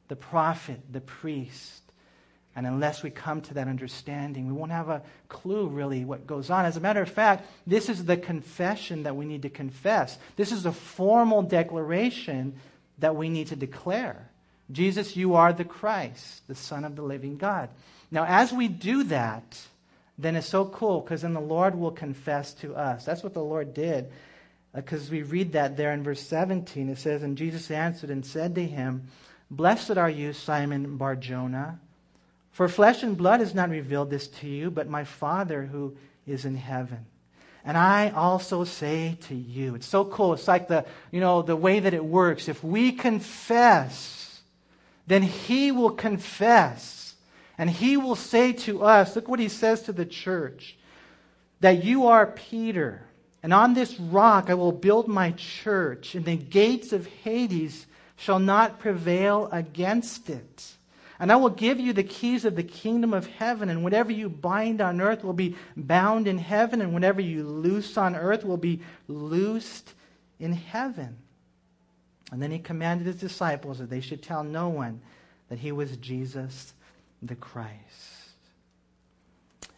[0.09, 1.83] the prophet, the priest.
[2.59, 6.51] And unless we come to that understanding, we won't have a clue really what goes
[6.51, 6.65] on.
[6.65, 10.19] As a matter of fact, this is the confession that we need to confess.
[10.35, 12.57] This is a formal declaration
[12.99, 14.29] that we need to declare.
[14.73, 17.71] Jesus, you are the Christ, the Son of the living God.
[18.11, 19.65] Now, as we do that,
[20.19, 23.05] then it's so cool because then the Lord will confess to us.
[23.05, 24.11] That's what the Lord did.
[24.75, 26.89] Because uh, we read that there in verse 17.
[26.89, 29.05] It says, And Jesus answered and said to him,
[29.49, 31.79] Blessed are you, Simon Barjona,
[32.59, 36.45] for flesh and blood has not revealed this to you, but my Father who is
[36.45, 37.07] in heaven.
[37.65, 40.33] And I also say to you, it's so cool.
[40.33, 42.49] It's like the, you know, the way that it works.
[42.49, 44.41] If we confess,
[45.07, 47.15] then he will confess
[47.57, 50.77] and he will say to us, look what he says to the church,
[51.61, 53.03] that you are Peter,
[53.41, 58.41] and on this rock I will build my church, and the gates of Hades shall
[58.41, 60.73] not prevail against it.
[61.21, 64.29] And I will give you the keys of the kingdom of heaven, and whatever you
[64.29, 68.57] bind on earth will be bound in heaven, and whatever you loose on earth will
[68.57, 69.95] be loosed
[70.39, 71.17] in heaven.
[72.31, 75.01] And then he commanded his disciples that they should tell no one
[75.49, 76.73] that he was Jesus
[77.23, 77.75] the Christ.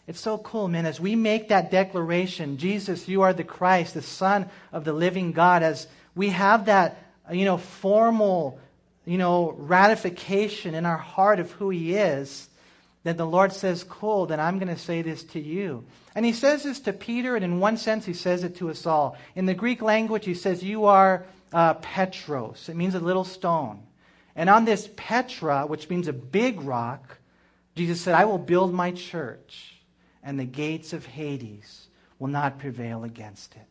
[0.06, 4.02] It's so cool, man, as we make that declaration, Jesus, you are the Christ, the
[4.02, 6.98] Son of the living God, as we have that,
[7.30, 8.58] you know, formal,
[9.04, 12.48] you know, ratification in our heart of who He is,
[13.02, 15.84] then the Lord says, cool, then I'm going to say this to you.
[16.14, 18.86] And He says this to Peter, and in one sense, He says it to us
[18.86, 19.16] all.
[19.34, 22.68] In the Greek language, He says, You are uh, Petros.
[22.68, 23.82] It means a little stone.
[24.36, 27.18] And on this Petra, which means a big rock,
[27.74, 29.80] Jesus said, I will build my church,
[30.22, 33.69] and the gates of Hades will not prevail against it.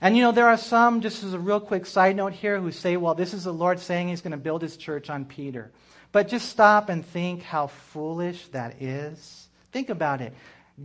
[0.00, 2.70] And you know, there are some, just as a real quick side note here, who
[2.72, 5.72] say, well, this is the Lord saying he's going to build his church on Peter.
[6.12, 9.48] But just stop and think how foolish that is.
[9.72, 10.34] Think about it.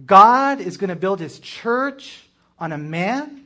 [0.05, 2.23] God is going to build his church
[2.57, 3.45] on a man?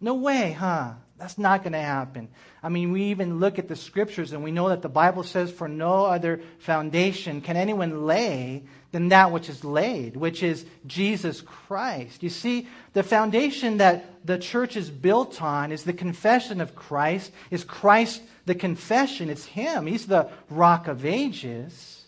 [0.00, 0.94] No way, huh?
[1.20, 2.30] That's not going to happen.
[2.62, 5.52] I mean, we even look at the scriptures and we know that the Bible says,
[5.52, 11.42] For no other foundation can anyone lay than that which is laid, which is Jesus
[11.42, 12.22] Christ.
[12.22, 17.32] You see, the foundation that the church is built on is the confession of Christ.
[17.50, 19.28] Is Christ the confession?
[19.28, 19.86] It's Him.
[19.86, 22.06] He's the rock of ages.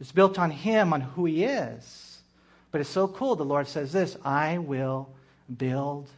[0.00, 2.20] It's built on Him, on who He is.
[2.70, 3.34] But it's so cool.
[3.34, 5.10] The Lord says this I will
[5.54, 6.08] build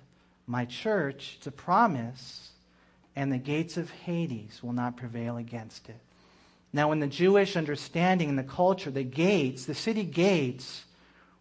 [0.50, 1.36] my church.
[1.38, 2.50] It's a promise,
[3.14, 6.00] and the gates of Hades will not prevail against it.
[6.72, 10.84] Now, in the Jewish understanding, and the culture, the gates, the city gates,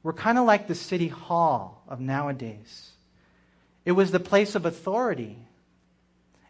[0.03, 2.91] were kind of like the city hall of nowadays.
[3.83, 5.37] It was the place of authority.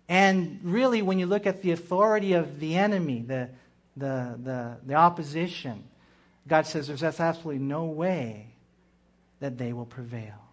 [0.10, 3.50] And really, when you look at the authority of the enemy, the,
[3.96, 5.86] the, the, the opposition,
[6.46, 8.48] God says there's absolutely no way
[9.40, 10.49] that they will prevail.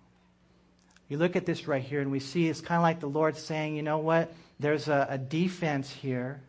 [1.09, 3.37] You look at this right here, and we see it's kind of like the Lord
[3.37, 4.33] saying, you know what?
[4.59, 6.41] There's a, a defense here,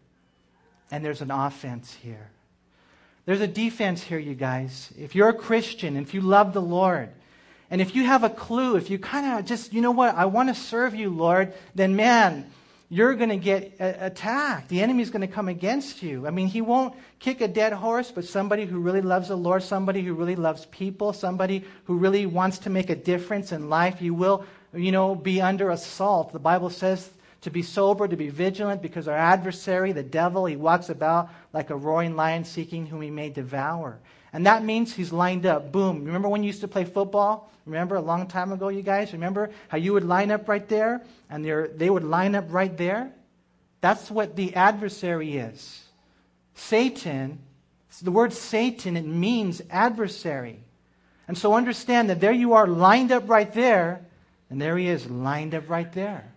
[0.89, 2.30] and there's an offense here.
[3.26, 4.91] There's a defense here, you guys.
[4.98, 7.10] If you're a Christian, if you love the Lord,
[7.70, 10.26] and if you have a clue, if you kind of just, you know what, I
[10.26, 12.50] want to serve you, Lord, then man,
[12.89, 14.69] you're going to get attacked.
[14.69, 16.26] The enemy's going to come against you.
[16.26, 19.62] I mean, he won't kick a dead horse, but somebody who really loves the Lord,
[19.63, 24.02] somebody who really loves people, somebody who really wants to make a difference in life,
[24.02, 26.32] you will, you know, be under assault.
[26.32, 27.10] The Bible says
[27.41, 31.69] to be sober, to be vigilant, because our adversary, the devil, he walks about like
[31.69, 34.00] a roaring lion seeking whom he may devour.
[34.38, 35.71] And that means he's lined up.
[35.71, 36.06] Boom.
[36.06, 37.52] Remember when you used to play football?
[37.65, 39.12] Remember a long time ago, you guys?
[39.12, 43.12] Remember how you would line up right there and they would line up right there?
[43.82, 45.86] That's what the adversary is.
[46.54, 47.39] Satan,
[48.04, 50.60] the word Satan, it means adversary.
[51.28, 54.06] And so understand that there you are lined up right there,
[54.52, 56.32] and there he is lined up right there.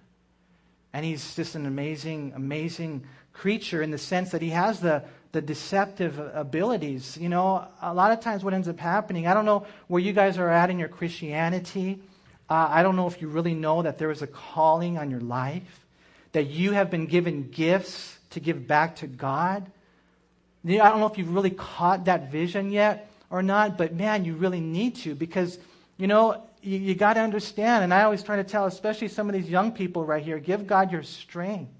[0.92, 5.40] And he's just an amazing, amazing creature in the sense that he has the, the
[5.40, 7.16] deceptive abilities.
[7.16, 10.12] You know, a lot of times what ends up happening, I don't know where you
[10.12, 12.00] guys are at in your Christianity.
[12.48, 15.20] Uh, I don't know if you really know that there is a calling on your
[15.20, 15.86] life,
[16.32, 19.70] that you have been given gifts to give back to God.
[20.66, 24.34] I don't know if you've really caught that vision yet or not, but man, you
[24.34, 25.58] really need to because,
[25.96, 29.28] you know, you, you got to understand, and I always try to tell, especially some
[29.28, 31.72] of these young people right here, give God your strength.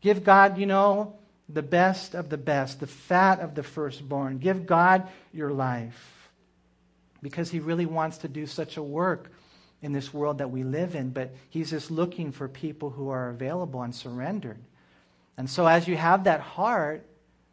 [0.00, 1.16] Give God, you know,
[1.48, 4.38] the best of the best, the fat of the firstborn.
[4.38, 6.30] Give God your life
[7.22, 9.32] because He really wants to do such a work
[9.82, 13.30] in this world that we live in, but He's just looking for people who are
[13.30, 14.58] available and surrendered.
[15.36, 17.06] And so, as you have that heart,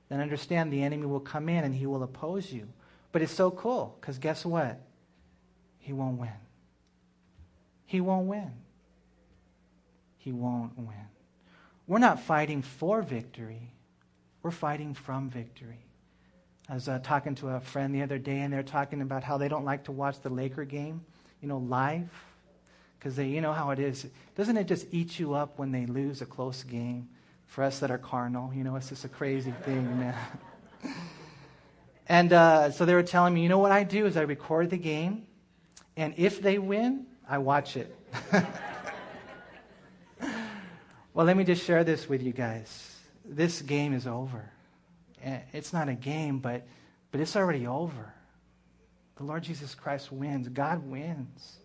[0.09, 2.67] then understand the enemy will come in and he will oppose you.
[3.11, 4.79] But it's so cool because guess what?
[5.85, 6.31] He won't win.
[7.85, 8.51] He won't win.
[10.17, 11.07] He won't win.
[11.85, 13.71] We're not fighting for victory.
[14.41, 15.85] We're fighting from victory.
[16.67, 19.37] I was uh, talking to a friend the other day, and they're talking about how
[19.37, 21.05] they don't like to watch the Laker game,
[21.39, 22.09] you know, live,
[22.97, 24.07] because they, you know how it is.
[24.33, 27.09] Doesn't it just eat you up when they lose a close game?
[27.45, 30.15] For us that are carnal, you know, it's just a crazy thing, man.
[32.07, 34.71] and uh, so they were telling me, you know what I do is I record
[34.71, 35.27] the game,
[35.97, 37.95] and if they win, I watch it.
[41.13, 42.95] well, let me just share this with you guys
[43.27, 44.49] this game is over.
[45.23, 46.65] Eh, it's not a game, but,
[47.11, 48.13] but it's already over.
[49.17, 50.47] The Lord Jesus Christ wins.
[50.49, 51.57] God wins.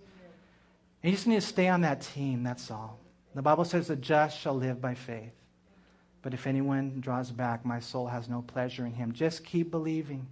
[1.02, 2.98] And you just need to stay on that team, that's all.
[3.34, 5.32] The Bible says the just shall live by faith.
[6.22, 9.12] But if anyone draws back, my soul has no pleasure in him.
[9.12, 10.26] Just keep believing.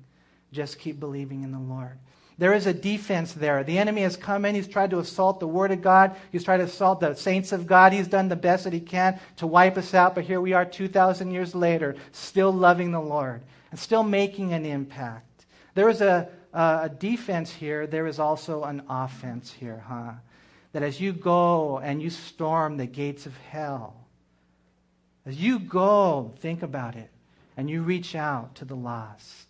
[0.52, 1.98] Just keep believing in the Lord.
[2.38, 3.64] There is a defense there.
[3.64, 4.54] The enemy has come in.
[4.54, 6.14] He's tried to assault the Word of God.
[6.30, 7.92] He's tried to assault the saints of God.
[7.92, 10.14] He's done the best that he can to wipe us out.
[10.14, 14.64] But here we are 2,000 years later, still loving the Lord and still making an
[14.64, 15.46] impact.
[15.74, 17.88] There is a, a defense here.
[17.88, 20.12] There is also an offense here, huh?
[20.72, 23.96] That as you go and you storm the gates of hell,
[25.26, 27.10] as you go, think about it,
[27.56, 29.46] and you reach out to the lost,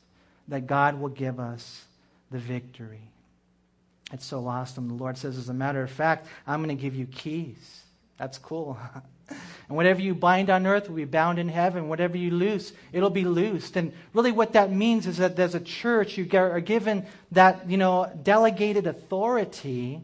[0.48, 1.84] that God will give us
[2.30, 3.10] the victory.
[4.12, 4.88] It's so awesome.
[4.88, 7.82] The Lord says, as a matter of fact, I'm going to give you keys.
[8.16, 8.78] That's cool.
[9.68, 11.88] And whatever you bind on earth will be bound in heaven.
[11.88, 13.76] Whatever you loose, it'll be loosed.
[13.76, 17.76] And really what that means is that there's a church, you are given that, you
[17.76, 20.00] know, delegated authority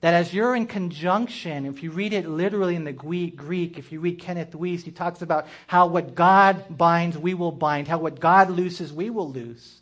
[0.00, 4.00] that as you're in conjunction, if you read it literally in the Greek, if you
[4.00, 8.20] read Kenneth Wuest, he talks about how what God binds, we will bind, how what
[8.20, 9.80] God looses, we will loose.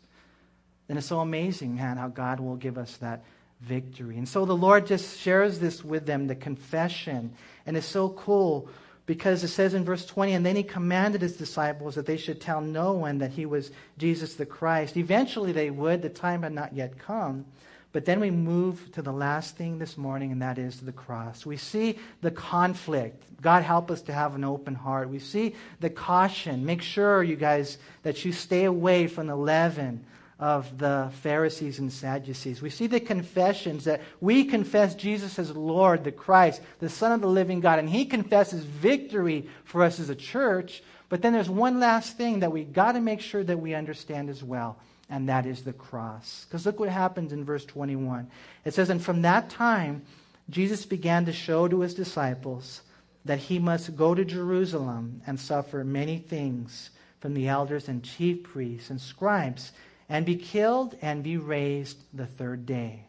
[0.87, 3.23] Then it's so amazing, man, how God will give us that
[3.61, 4.17] victory.
[4.17, 7.33] And so the Lord just shares this with them, the confession.
[7.65, 8.69] And it's so cool
[9.05, 12.41] because it says in verse 20, and then he commanded his disciples that they should
[12.41, 14.97] tell no one that he was Jesus the Christ.
[14.97, 17.45] Eventually they would, the time had not yet come.
[17.91, 21.45] But then we move to the last thing this morning, and that is the cross.
[21.45, 23.23] We see the conflict.
[23.41, 25.07] God help us to have an open heart.
[25.07, 26.65] We see the caution.
[26.65, 30.03] Make sure, you guys, that you stay away from the leaven
[30.39, 32.61] of the Pharisees and Sadducees.
[32.61, 37.21] We see the confessions that we confess Jesus as Lord, the Christ, the Son of
[37.21, 40.83] the living God, and He confesses victory for us as a church.
[41.07, 44.29] But then there's one last thing that we got to make sure that we understand
[44.29, 44.77] as well
[45.09, 46.45] and that is the cross.
[46.45, 48.29] Because look what happens in verse 21.
[48.63, 50.03] It says, And from that time,
[50.49, 52.81] Jesus began to show to his disciples
[53.23, 58.43] that he must go to Jerusalem and suffer many things from the elders and chief
[58.43, 59.71] priests and scribes,
[60.09, 63.05] and be killed and be raised the third day.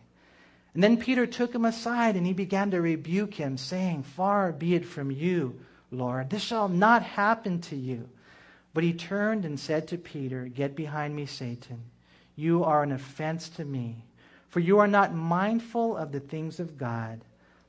[0.74, 4.74] And then Peter took him aside and he began to rebuke him, saying, Far be
[4.74, 5.58] it from you,
[5.90, 8.08] Lord, this shall not happen to you.
[8.74, 11.82] But he turned and said to Peter, Get behind me, Satan.
[12.34, 14.04] You are an offense to me,
[14.50, 17.22] for you are not mindful of the things of God,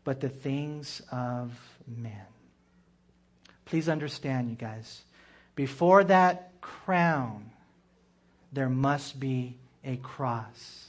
[0.03, 1.57] but the things of
[1.87, 2.25] men.
[3.63, 5.03] Please understand, you guys.
[5.55, 7.51] Before that crown,
[8.51, 10.87] there must be a cross.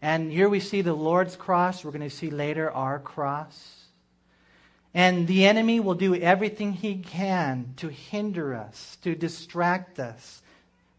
[0.00, 1.84] And here we see the Lord's cross.
[1.84, 3.84] We're going to see later our cross.
[4.94, 10.42] And the enemy will do everything he can to hinder us, to distract us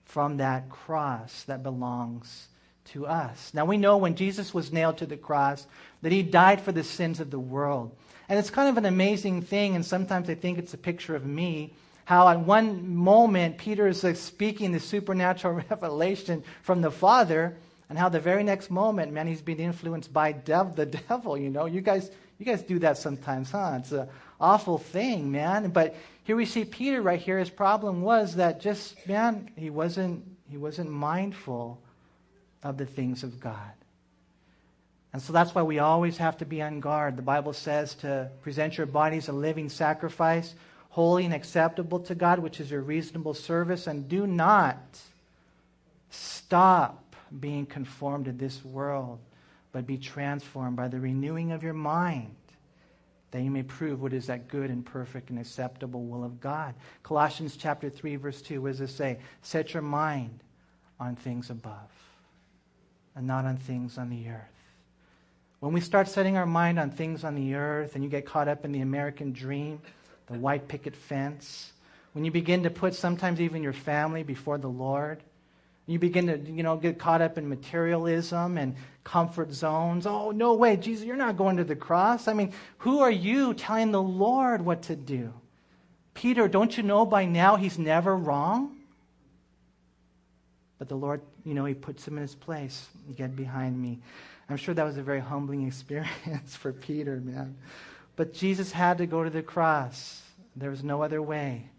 [0.06, 2.48] from that cross that belongs
[2.86, 3.54] to us.
[3.54, 5.68] Now we know when Jesus was nailed to the cross
[6.02, 7.96] that he died for the sins of the world.
[8.28, 11.26] And it's kind of an amazing thing, and sometimes I think it's a picture of
[11.26, 11.74] me.
[12.10, 17.56] How at one moment Peter is speaking the supernatural revelation from the Father,
[17.88, 21.38] and how the very next moment, man, he's being influenced by dev- the devil.
[21.38, 23.76] You know, you guys, you guys do that sometimes, huh?
[23.78, 24.08] It's an
[24.42, 25.70] awful thing, man.
[25.70, 27.38] But here we see Peter right here.
[27.38, 31.80] His problem was that just, man, he wasn't, he wasn't mindful
[32.64, 33.74] of the things of God.
[35.14, 37.18] And so that's why we always have to be on guard.
[37.18, 40.56] The Bible says to present your bodies a living sacrifice,
[41.00, 43.88] holy and acceptable to God, which is your reasonable service.
[43.88, 44.78] And do not
[46.10, 49.20] stop being conformed to this world
[49.72, 52.36] but be transformed by the renewing of your mind,
[53.32, 56.74] that you may prove what is that good and perfect and acceptable will of God.
[57.04, 59.20] Colossians chapter 3, verse 2, what does it say?
[59.42, 60.40] Set your mind
[61.00, 61.92] on things above
[63.16, 64.44] and not on things on the earth.
[65.60, 68.48] When we start setting our mind on things on the earth and you get caught
[68.48, 69.82] up in the American dream,
[70.30, 71.72] the white picket fence,
[72.14, 75.22] when you begin to put sometimes even your family before the Lord,
[75.86, 80.06] you begin to, you know, get caught up in materialism and comfort zones.
[80.06, 82.28] Oh, no way, Jesus, you're not going to the cross.
[82.28, 85.34] I mean, who are you telling the Lord what to do?
[86.14, 88.76] Peter, don't you know by now he's never wrong?
[90.78, 92.88] But the Lord, you know, he puts him in his place.
[93.16, 94.00] Get behind me.
[94.48, 97.58] I'm sure that was a very humbling experience for Peter, man.
[98.20, 100.22] But Jesus had to go to the cross.
[100.54, 101.70] There was no other way.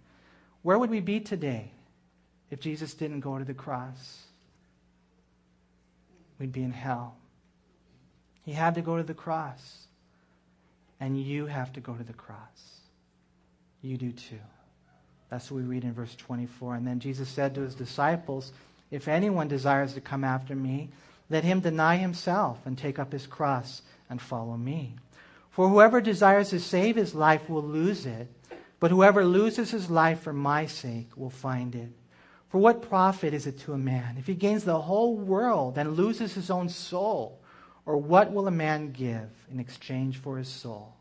[0.63, 1.73] Where would we be today?
[2.51, 4.25] if Jesus didn't go to the cross,
[6.39, 7.17] we'd be in hell.
[8.45, 9.85] He had to go to the cross.
[10.99, 12.81] And you have to go to the cross.
[13.81, 14.41] You do too.
[15.31, 16.75] That's what we read in verse 24.
[16.75, 18.53] And then Jesus said to his disciples,
[18.91, 20.91] If anyone desires to come after me,
[21.31, 23.81] let him deny himself and take up his cross
[24.11, 24.97] and follow me.
[25.61, 28.29] For whoever desires to save his life will lose it,
[28.79, 31.91] but whoever loses his life for my sake will find it.
[32.49, 35.99] For what profit is it to a man if he gains the whole world and
[35.99, 37.43] loses his own soul?
[37.85, 40.95] Or what will a man give in exchange for his soul?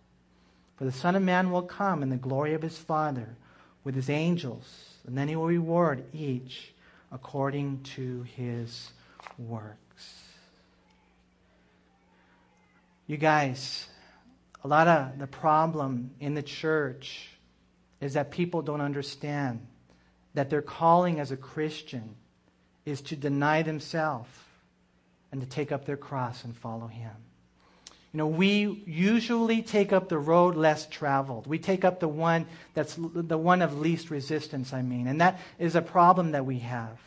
[0.76, 3.38] For the Son of Man will come in the glory of his Father
[3.86, 6.74] with his angels, and then he will reward each
[7.14, 8.91] according to his
[9.38, 10.26] works.
[13.07, 13.88] You guys,
[14.64, 17.30] a lot of the problem in the church
[18.01, 19.66] is that people don't understand
[20.34, 22.16] that their calling as a Christian
[22.86, 24.30] is to deny themselves
[25.32, 27.12] and to take up their cross and follow Him.
[28.14, 31.45] You know, we usually take up the road less traveled.
[31.45, 35.07] We take up the one that's the one of least resistance, I mean.
[35.07, 36.97] And that is a problem that we have.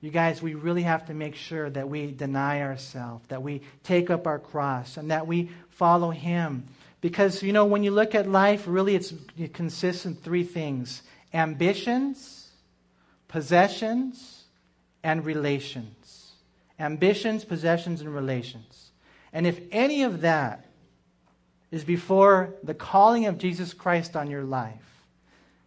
[0.00, 4.10] You guys, we really have to make sure that we deny ourselves, that we take
[4.10, 6.66] up our cross, and that we follow Him.
[7.00, 11.02] Because, you know, when you look at life, really it's, it consists in three things
[11.32, 12.48] ambitions,
[13.28, 14.44] possessions,
[15.02, 16.32] and relations.
[16.78, 18.90] Ambitions, possessions, and relations.
[19.32, 20.66] And if any of that
[21.70, 25.04] is before the calling of Jesus Christ on your life,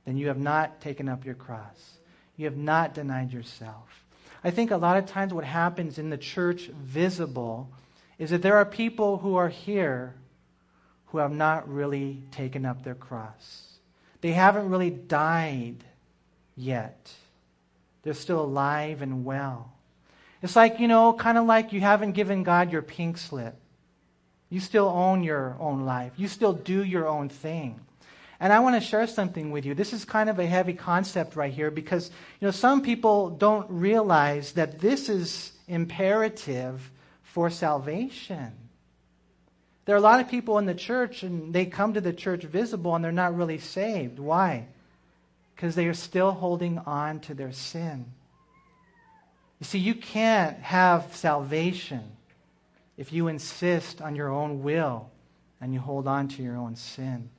[0.05, 1.97] then you have not taken up your cross.
[2.35, 4.05] You have not denied yourself.
[4.43, 7.69] I think a lot of times what happens in the church visible
[8.17, 10.15] is that there are people who are here
[11.07, 13.63] who have not really taken up their cross.
[14.21, 15.83] They haven't really died
[16.55, 17.11] yet.
[18.03, 19.71] They're still alive and well.
[20.41, 23.55] It's like, you know, kind of like you haven't given God your pink slip.
[24.49, 26.13] You still own your own life.
[26.17, 27.79] You still do your own thing.
[28.39, 29.73] And I want to share something with you.
[29.75, 32.09] This is kind of a heavy concept right here because,
[32.39, 36.89] you know, some people don't realize that this is imperative
[37.23, 38.53] for salvation.
[39.85, 42.43] There are a lot of people in the church and they come to the church
[42.43, 44.19] visible and they're not really saved.
[44.19, 44.67] Why?
[45.55, 48.05] Because they are still holding on to their sin.
[49.59, 52.03] You see, you can't have salvation
[52.97, 55.09] if you insist on your own will
[55.59, 57.29] and you hold on to your own sin.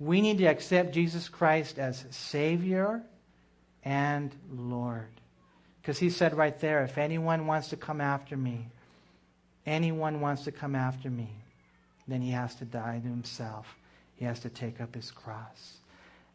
[0.00, 3.02] We need to accept Jesus Christ as Savior
[3.84, 5.08] and Lord.
[5.80, 8.66] Because he said right there, if anyone wants to come after me,
[9.66, 11.28] anyone wants to come after me,
[12.08, 13.76] then he has to die to himself.
[14.16, 15.76] He has to take up his cross.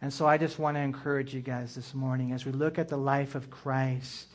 [0.01, 2.89] And so I just want to encourage you guys this morning as we look at
[2.89, 4.27] the life of Christ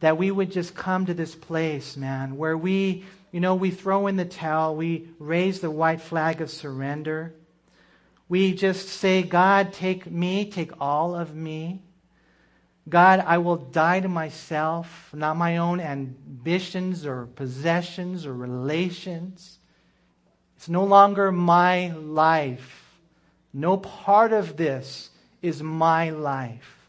[0.00, 4.06] that we would just come to this place, man, where we, you know, we throw
[4.06, 7.34] in the towel, we raise the white flag of surrender,
[8.30, 11.82] we just say, God, take me, take all of me.
[12.88, 19.58] God, I will die to myself, not my own ambitions or possessions or relations.
[20.56, 23.00] It's no longer my life.
[23.52, 25.10] No part of this
[25.42, 26.88] is my life.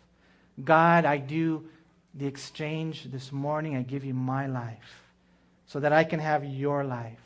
[0.64, 1.66] God, I do
[2.14, 3.76] the exchange this morning.
[3.76, 5.06] I give you my life
[5.66, 7.18] so that I can have your life.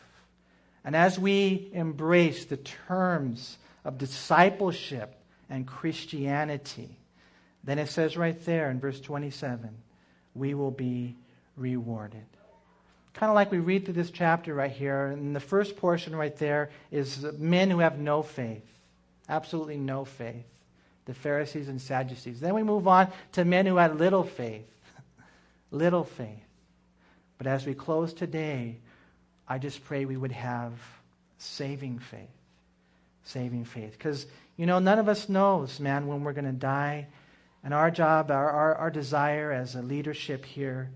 [0.86, 5.16] And as we embrace the terms of discipleship
[5.50, 6.98] and Christianity,
[7.64, 9.70] then it says right there in verse 27
[10.34, 11.16] we will be
[11.56, 12.26] rewarded.
[13.14, 16.36] Kind of like we read through this chapter right here, and the first portion right
[16.36, 18.68] there is men who have no faith,
[19.30, 20.46] absolutely no faith,
[21.06, 22.42] the Pharisees and Sadducees.
[22.42, 24.68] Then we move on to men who had little faith,
[25.72, 26.44] little faith.
[27.38, 28.80] But as we close today,
[29.48, 30.74] I just pray we would have
[31.38, 32.28] saving faith
[33.26, 33.92] saving faith.
[33.92, 37.08] Because, you know, none of us knows, man, when we're going to die.
[37.64, 40.92] And our job, our, our, our desire as a leadership here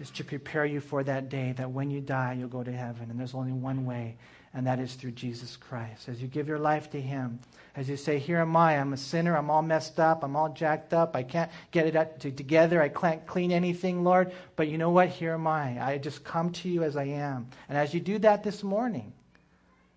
[0.00, 3.10] is to prepare you for that day that when you die, you'll go to heaven.
[3.10, 4.16] And there's only one way,
[4.54, 6.08] and that is through Jesus Christ.
[6.08, 7.40] As you give your life to Him,
[7.74, 10.50] as you say, Here am I, I'm a sinner, I'm all messed up, I'm all
[10.50, 14.32] jacked up, I can't get it together, I can't clean anything, Lord.
[14.56, 15.08] But you know what?
[15.08, 15.84] Here am I.
[15.84, 17.48] I just come to you as I am.
[17.68, 19.12] And as you do that this morning,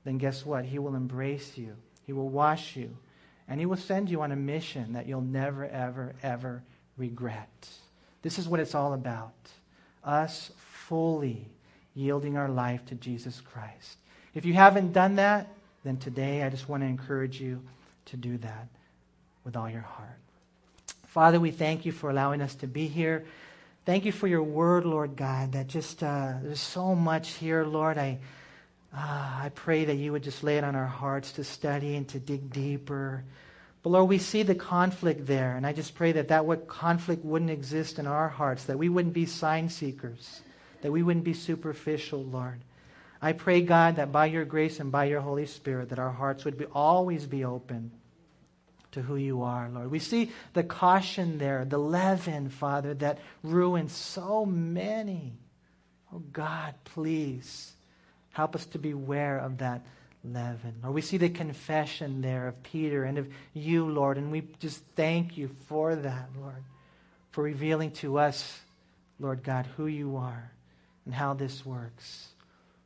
[0.05, 0.63] then guess what?
[0.63, 1.75] He will embrace you,
[2.05, 2.95] He will wash you,
[3.49, 6.63] and He will send you on a mission that you'll never, ever, ever
[6.95, 7.69] regret.
[8.21, 9.33] This is what it's all about
[10.03, 11.47] us fully
[11.95, 13.97] yielding our life to Jesus Christ.
[14.33, 15.47] If you haven't done that,
[15.83, 17.61] then today I just want to encourage you
[18.05, 18.67] to do that
[19.43, 20.19] with all your heart.
[21.07, 23.25] Father, we thank you for allowing us to be here.
[23.85, 27.97] Thank you for your word, Lord God, that just, uh, there's so much here, Lord.
[27.97, 28.17] I,
[28.97, 32.07] Ah, I pray that you would just lay it on our hearts to study and
[32.09, 33.25] to dig deeper.
[33.83, 37.25] But Lord, we see the conflict there, and I just pray that that what conflict
[37.25, 40.41] wouldn't exist in our hearts, that we wouldn't be sign seekers,
[40.81, 42.61] that we wouldn't be superficial, Lord.
[43.21, 46.45] I pray, God, that by your grace and by your Holy Spirit, that our hearts
[46.45, 47.91] would be, always be open
[48.91, 49.91] to who you are, Lord.
[49.91, 55.33] We see the caution there, the leaven, Father, that ruins so many.
[56.13, 57.74] Oh, God, please
[58.36, 59.86] Help us to beware of that
[60.21, 60.75] leaven.
[60.83, 64.83] Or we see the confession there of Peter and of you, Lord, and we just
[64.97, 66.61] thank you for that, Lord,
[67.31, 68.59] for revealing to us,
[69.21, 70.51] Lord God, who you are
[71.05, 72.27] and how this works.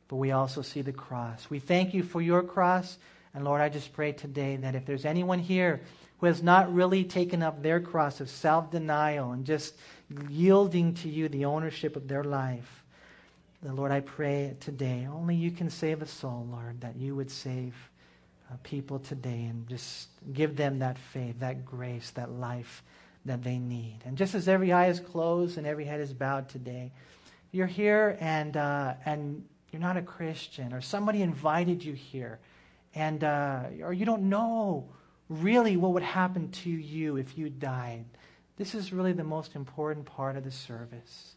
[0.06, 1.50] But we also see the cross.
[1.50, 2.96] We thank you for your cross.
[3.34, 5.80] And Lord, I just pray today that if there's anyone here
[6.18, 9.74] who has not really taken up their cross of self denial and just
[10.28, 12.79] yielding to you the ownership of their life,
[13.62, 17.30] The Lord, I pray today, only you can save a soul, Lord, that you would
[17.30, 17.74] save
[18.50, 22.82] uh, people today and just give them that faith, that grace, that life
[23.26, 23.98] that they need.
[24.06, 26.90] And just as every eye is closed and every head is bowed today,
[27.52, 32.38] you're here and, uh, and you're not a Christian, or somebody invited you here,
[32.94, 34.88] and, uh, or you don't know
[35.28, 38.06] really what would happen to you if you died.
[38.56, 41.34] This is really the most important part of the service.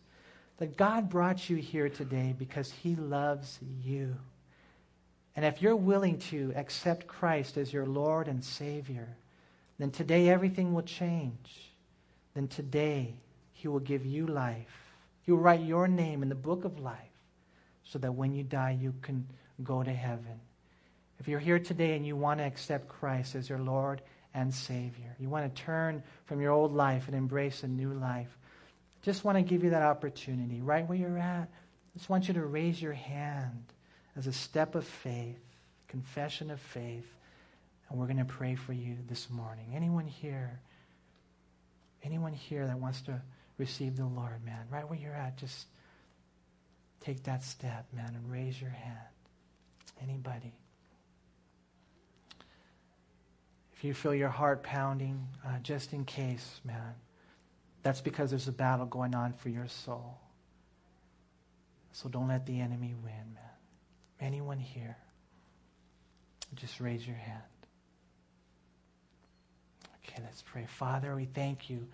[0.57, 4.15] That God brought you here today because He loves you.
[5.35, 9.17] And if you're willing to accept Christ as your Lord and Savior,
[9.79, 11.71] then today everything will change.
[12.35, 13.15] Then today
[13.53, 14.93] He will give you life.
[15.23, 16.97] He will write your name in the book of life
[17.83, 19.27] so that when you die, you can
[19.63, 20.39] go to heaven.
[21.19, 24.01] If you're here today and you want to accept Christ as your Lord
[24.33, 28.37] and Savior, you want to turn from your old life and embrace a new life,
[29.03, 31.49] just want to give you that opportunity right where you're at.
[31.95, 33.65] Just want you to raise your hand
[34.15, 35.39] as a step of faith,
[35.87, 37.05] confession of faith,
[37.89, 39.73] and we're going to pray for you this morning.
[39.75, 40.59] Anyone here?
[42.01, 43.21] Anyone here that wants to
[43.57, 44.65] receive the Lord, man?
[44.71, 45.67] Right where you're at, just
[47.01, 48.97] take that step, man, and raise your hand.
[50.01, 50.53] Anybody?
[53.75, 56.95] If you feel your heart pounding, uh, just in case, man,
[57.83, 60.17] that's because there's a battle going on for your soul.
[61.91, 63.43] So don't let the enemy win, man.
[64.19, 64.97] Anyone here?
[66.55, 67.41] Just raise your hand.
[70.03, 70.65] Okay, let's pray.
[70.67, 71.87] Father, we thank you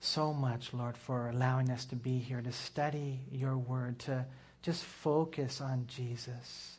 [0.00, 4.26] so much, Lord, for allowing us to be here, to study your word, to
[4.62, 6.76] just focus on Jesus.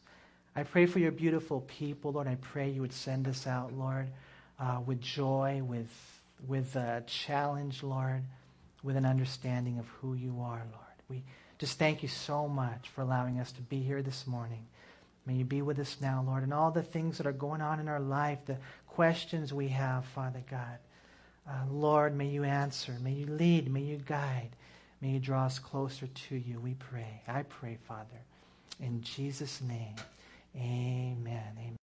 [0.55, 2.27] I pray for your beautiful people, Lord.
[2.27, 4.07] I pray you would send us out, Lord,
[4.59, 5.89] uh, with joy, with,
[6.47, 8.23] with a challenge, Lord,
[8.83, 10.95] with an understanding of who you are, Lord.
[11.09, 11.23] We
[11.57, 14.65] just thank you so much for allowing us to be here this morning.
[15.25, 17.79] May you be with us now, Lord, and all the things that are going on
[17.79, 20.77] in our life, the questions we have, Father God.
[21.47, 22.95] Uh, Lord, may you answer.
[23.01, 23.71] May you lead.
[23.71, 24.49] May you guide.
[25.01, 27.21] May you draw us closer to you, we pray.
[27.27, 28.23] I pray, Father.
[28.79, 29.95] In Jesus' name,
[30.55, 31.51] amen.
[31.57, 31.77] Amen.